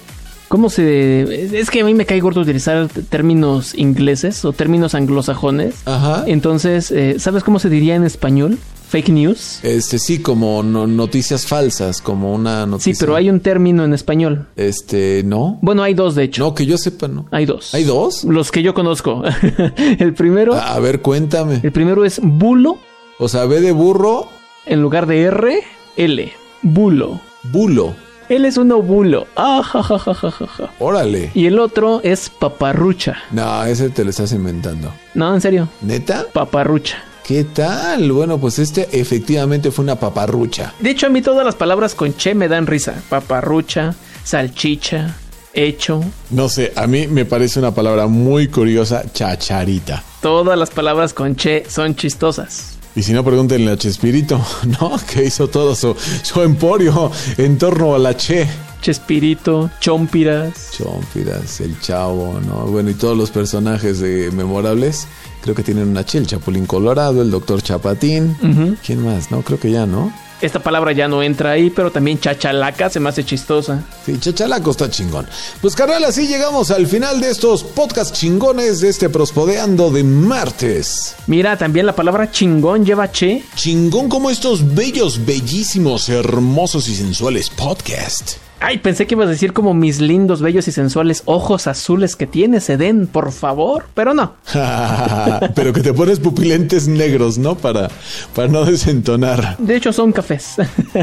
cómo 0.48 0.68
se... 0.70 1.58
Es 1.58 1.70
que 1.70 1.80
a 1.80 1.84
mí 1.84 1.94
me 1.94 2.06
cae 2.06 2.20
gordo 2.20 2.40
utilizar 2.40 2.88
términos 3.08 3.74
ingleses 3.76 4.44
o 4.44 4.52
términos 4.52 4.94
anglosajones. 4.94 5.74
Ajá. 5.86 6.24
Entonces, 6.26 6.90
eh, 6.90 7.16
¿sabes 7.18 7.44
cómo 7.44 7.58
se 7.60 7.68
diría 7.68 7.94
en 7.94 8.04
español? 8.04 8.58
Fake 8.88 9.10
news. 9.10 9.60
Este 9.62 10.00
sí, 10.00 10.18
como 10.18 10.64
no- 10.64 10.88
noticias 10.88 11.46
falsas, 11.46 12.02
como 12.02 12.34
una 12.34 12.66
noticia. 12.66 12.92
Sí, 12.92 12.98
pero 12.98 13.14
hay 13.14 13.30
un 13.30 13.38
término 13.38 13.84
en 13.84 13.94
español. 13.94 14.48
Este, 14.56 15.22
¿no? 15.24 15.60
Bueno, 15.62 15.84
hay 15.84 15.94
dos, 15.94 16.16
de 16.16 16.24
hecho. 16.24 16.42
No, 16.42 16.54
que 16.56 16.66
yo 16.66 16.76
sepa, 16.76 17.06
¿no? 17.06 17.26
Hay 17.30 17.46
dos. 17.46 17.72
¿Hay 17.72 17.84
dos? 17.84 18.24
Los 18.24 18.50
que 18.50 18.64
yo 18.64 18.74
conozco. 18.74 19.22
el 20.00 20.12
primero, 20.14 20.54
A 20.54 20.74
a 20.74 20.80
ver, 20.80 21.00
cuéntame. 21.02 21.60
el 21.62 21.70
primero 21.70 22.04
es 22.04 22.18
bulo 22.20 22.78
O 23.20 23.28
sea, 23.28 23.44
B 23.44 23.60
de 23.60 23.70
burro, 23.70 24.26
en 24.66 24.82
lugar 24.82 25.06
de 25.06 25.22
R, 25.22 25.60
L. 25.96 26.32
Bulo. 26.62 27.20
bulo. 27.44 27.94
Él 28.28 28.44
es 28.44 28.56
un 28.56 28.68
bulo. 28.68 29.26
Ah, 29.34 29.62
ja, 29.62 29.82
ja, 29.82 29.98
ja, 29.98 30.14
ja, 30.14 30.30
ja, 30.30 30.46
ja. 30.46 30.70
Órale. 30.78 31.32
Y 31.34 31.46
el 31.46 31.58
otro 31.58 32.00
es 32.04 32.30
paparrucha. 32.30 33.16
No, 33.32 33.64
ese 33.64 33.90
te 33.90 34.04
lo 34.04 34.10
estás 34.10 34.32
inventando. 34.32 34.92
No, 35.14 35.34
en 35.34 35.40
serio. 35.40 35.68
¿Neta? 35.80 36.26
Paparrucha. 36.32 37.02
¿Qué 37.26 37.44
tal? 37.44 38.12
Bueno, 38.12 38.38
pues 38.38 38.58
este 38.58 38.88
efectivamente 38.92 39.70
fue 39.70 39.84
una 39.84 39.96
paparrucha. 39.96 40.74
De 40.80 40.90
hecho, 40.90 41.06
a 41.06 41.10
mí 41.10 41.22
todas 41.22 41.44
las 41.44 41.54
palabras 41.54 41.94
con 41.94 42.14
che 42.14 42.34
me 42.34 42.46
dan 42.48 42.66
risa. 42.66 42.94
Paparrucha, 43.08 43.94
salchicha, 44.22 45.16
hecho. 45.52 46.02
No 46.30 46.48
sé, 46.48 46.72
a 46.76 46.86
mí 46.86 47.06
me 47.06 47.24
parece 47.24 47.58
una 47.58 47.72
palabra 47.74 48.06
muy 48.06 48.48
curiosa, 48.48 49.04
chacharita. 49.12 50.02
Todas 50.20 50.58
las 50.58 50.70
palabras 50.70 51.14
con 51.14 51.36
che 51.36 51.64
son 51.68 51.94
chistosas. 51.96 52.79
Y 52.96 53.02
si 53.02 53.12
no, 53.12 53.24
pregúntenle 53.24 53.70
a 53.70 53.76
Chespirito, 53.76 54.40
¿no? 54.80 54.98
Que 55.12 55.24
hizo 55.24 55.48
todo 55.48 55.74
su, 55.74 55.94
su 56.22 56.42
emporio 56.42 57.10
en 57.38 57.58
torno 57.58 57.94
a 57.94 57.98
la 57.98 58.16
Che. 58.16 58.46
Chespirito, 58.80 59.70
chompiras. 59.78 60.70
Chompiras, 60.72 61.60
el 61.60 61.78
chavo, 61.80 62.40
¿no? 62.40 62.66
Bueno, 62.66 62.90
y 62.90 62.94
todos 62.94 63.16
los 63.16 63.30
personajes 63.30 64.00
de 64.00 64.30
memorables, 64.30 65.06
creo 65.42 65.54
que 65.54 65.62
tienen 65.62 65.88
una 65.88 66.04
Che, 66.04 66.18
el 66.18 66.26
Chapulín 66.26 66.66
Colorado, 66.66 67.20
el 67.22 67.30
Doctor 67.30 67.62
Chapatín. 67.62 68.78
¿Quién 68.84 69.04
más? 69.04 69.30
No, 69.30 69.42
creo 69.42 69.60
que 69.60 69.70
ya, 69.70 69.86
¿no? 69.86 70.12
Esta 70.40 70.58
palabra 70.58 70.92
ya 70.92 71.06
no 71.06 71.22
entra 71.22 71.50
ahí, 71.50 71.70
pero 71.70 71.90
también 71.90 72.18
chachalaca 72.18 72.88
se 72.88 72.98
me 72.98 73.08
hace 73.10 73.24
chistosa. 73.24 73.82
Sí, 74.06 74.18
Chachalaco 74.18 74.70
está 74.70 74.88
chingón. 74.90 75.26
Pues 75.60 75.74
carnal, 75.74 76.04
así 76.04 76.26
llegamos 76.26 76.70
al 76.70 76.86
final 76.86 77.20
de 77.20 77.30
estos 77.30 77.62
podcast 77.62 78.14
chingones 78.14 78.80
de 78.80 78.88
este 78.88 79.10
Prospodeando 79.10 79.90
de 79.90 80.02
martes. 80.04 81.14
Mira, 81.26 81.56
también 81.58 81.86
la 81.86 81.94
palabra 81.94 82.30
chingón 82.30 82.84
lleva 82.86 83.12
che. 83.12 83.44
Chingón 83.54 84.08
como 84.08 84.30
estos 84.30 84.74
bellos, 84.74 85.24
bellísimos, 85.26 86.08
hermosos 86.08 86.88
y 86.88 86.94
sensuales 86.94 87.50
podcast. 87.50 88.49
Ay, 88.62 88.78
pensé 88.78 89.06
que 89.06 89.14
ibas 89.14 89.28
a 89.28 89.30
decir 89.30 89.54
como 89.54 89.72
mis 89.72 90.00
lindos, 90.00 90.42
bellos 90.42 90.68
y 90.68 90.72
sensuales 90.72 91.22
ojos 91.24 91.66
azules 91.66 92.14
que 92.14 92.26
tienes, 92.26 92.68
Eden, 92.68 93.06
por 93.06 93.32
favor. 93.32 93.86
Pero 93.94 94.12
no. 94.12 94.34
Pero 95.54 95.72
que 95.72 95.80
te 95.80 95.94
pones 95.94 96.20
pupilentes 96.20 96.86
negros, 96.86 97.38
¿no? 97.38 97.56
Para, 97.56 97.90
para 98.34 98.48
no 98.48 98.66
desentonar. 98.66 99.56
De 99.58 99.76
hecho, 99.76 99.94
son 99.94 100.12
cafés. 100.12 100.56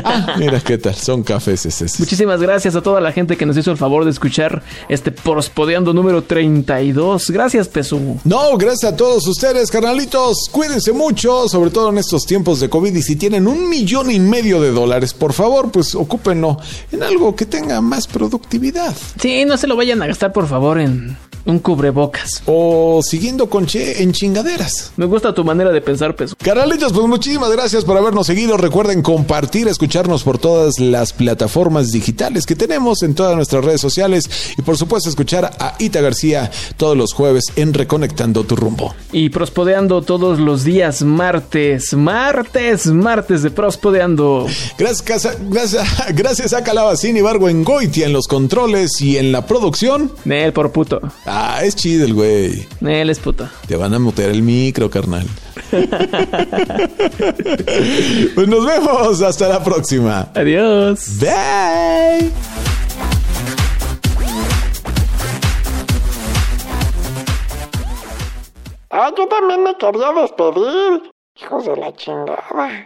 Ah, 0.03 0.35
mira 0.37 0.59
qué 0.59 0.77
tal, 0.77 0.93
son 0.93 1.23
cafés. 1.23 1.57
Muchísimas 1.99 2.41
gracias 2.41 2.75
a 2.75 2.81
toda 2.81 3.01
la 3.01 3.11
gente 3.11 3.35
que 3.35 3.45
nos 3.45 3.57
hizo 3.57 3.71
el 3.71 3.77
favor 3.77 4.05
de 4.05 4.11
escuchar 4.11 4.61
este 4.87 5.11
Prospodeando 5.11 5.93
número 5.93 6.23
32. 6.23 7.31
Gracias, 7.31 7.67
Pesu. 7.67 8.19
No, 8.23 8.55
gracias 8.57 8.93
a 8.93 8.95
todos 8.95 9.25
ustedes, 9.27 9.71
carnalitos. 9.71 10.49
Cuídense 10.51 10.91
mucho, 10.91 11.49
sobre 11.49 11.71
todo 11.71 11.89
en 11.89 11.97
estos 11.97 12.23
tiempos 12.25 12.59
de 12.59 12.69
COVID. 12.69 12.95
Y 12.95 13.01
si 13.01 13.15
tienen 13.15 13.47
un 13.47 13.67
millón 13.67 14.11
y 14.11 14.19
medio 14.19 14.61
de 14.61 14.71
dólares, 14.71 15.15
por 15.15 15.33
favor, 15.33 15.71
pues 15.71 15.95
ocúpenlo 15.95 16.59
en 16.91 17.01
algo 17.01 17.35
que 17.35 17.46
tenga 17.47 17.81
más 17.81 18.07
productividad. 18.07 18.95
Sí, 19.19 19.45
no 19.45 19.57
se 19.57 19.67
lo 19.67 19.75
vayan 19.75 20.01
a 20.01 20.07
gastar, 20.07 20.33
por 20.33 20.47
favor, 20.47 20.79
en 20.79 21.17
un 21.47 21.59
cubrebocas. 21.59 22.43
O 22.45 23.01
siguiendo 23.03 23.49
con 23.49 23.65
Che 23.65 24.03
en 24.03 24.11
chingaderas. 24.13 24.91
Me 24.97 25.05
gusta 25.05 25.33
tu 25.33 25.43
manera 25.43 25.71
de 25.71 25.81
pensar, 25.81 26.15
Pesu. 26.15 26.35
Carnalitos, 26.41 26.93
pues 26.93 27.07
muchísimas 27.07 27.49
gracias 27.51 27.83
por 27.85 27.97
habernos 27.97 28.27
seguido. 28.27 28.57
Recuerden 28.57 29.01
compartir, 29.01 29.67
escucharnos 29.67 30.23
por 30.23 30.37
todas 30.37 30.79
las 30.79 31.13
plataformas 31.13 31.91
digitales 31.91 32.45
que 32.45 32.55
tenemos 32.55 33.01
en 33.03 33.15
todas 33.15 33.35
nuestras 33.35 33.65
redes 33.65 33.81
sociales. 33.81 34.29
Y 34.57 34.61
por 34.61 34.77
supuesto, 34.77 35.09
escuchar 35.09 35.45
a 35.59 35.75
Ita 35.79 36.01
García 36.01 36.51
todos 36.77 36.95
los 36.95 37.13
jueves 37.13 37.45
en 37.55 37.73
Reconectando 37.73 38.43
tu 38.43 38.55
rumbo. 38.55 38.93
Y 39.11 39.29
Prospodeando 39.29 40.01
todos 40.01 40.39
los 40.39 40.63
días, 40.63 41.01
martes, 41.01 41.93
martes, 41.93 42.85
martes 42.87 43.41
de 43.43 43.51
Prospodeando. 43.51 44.45
Gracias, 44.77 45.01
casa- 45.01 45.35
gracias, 45.49 45.87
gracias 46.15 46.53
a 46.53 46.63
Calabacín 46.63 47.15
y 47.17 47.21
Bargo 47.21 47.47
en 47.49 47.63
Goitia 47.63 48.05
en 48.05 48.13
los 48.13 48.27
controles 48.27 48.99
y 49.01 49.17
en 49.17 49.31
la 49.31 49.45
producción. 49.45 50.11
Nel 50.25 50.51
por 50.53 50.71
puto. 50.71 50.99
Ah, 51.25 51.36
es 51.63 51.75
chido 51.75 52.05
el 52.05 52.13
güey. 52.13 52.67
Nel 52.79 53.09
es 53.09 53.19
puto. 53.19 53.49
Te 53.67 53.75
van 53.75 53.93
a 53.93 53.99
mutear 53.99 54.29
el 54.29 54.41
micro, 54.41 54.89
carnal. 54.89 55.27
pues 58.35 58.47
nos 58.47 58.65
vemos. 58.65 59.21
Hasta 59.21 59.49
la 59.49 59.63
próxima. 59.63 60.29
Adiós. 60.33 61.19
Bye. 61.19 62.31
Ah, 68.89 69.11
yo 69.17 69.27
también 69.27 69.63
me 69.63 69.75
quería 69.77 70.11
despedir. 70.13 71.11
Hijos 71.39 71.65
de 71.65 71.75
la 71.75 71.93
chingada. 71.93 72.85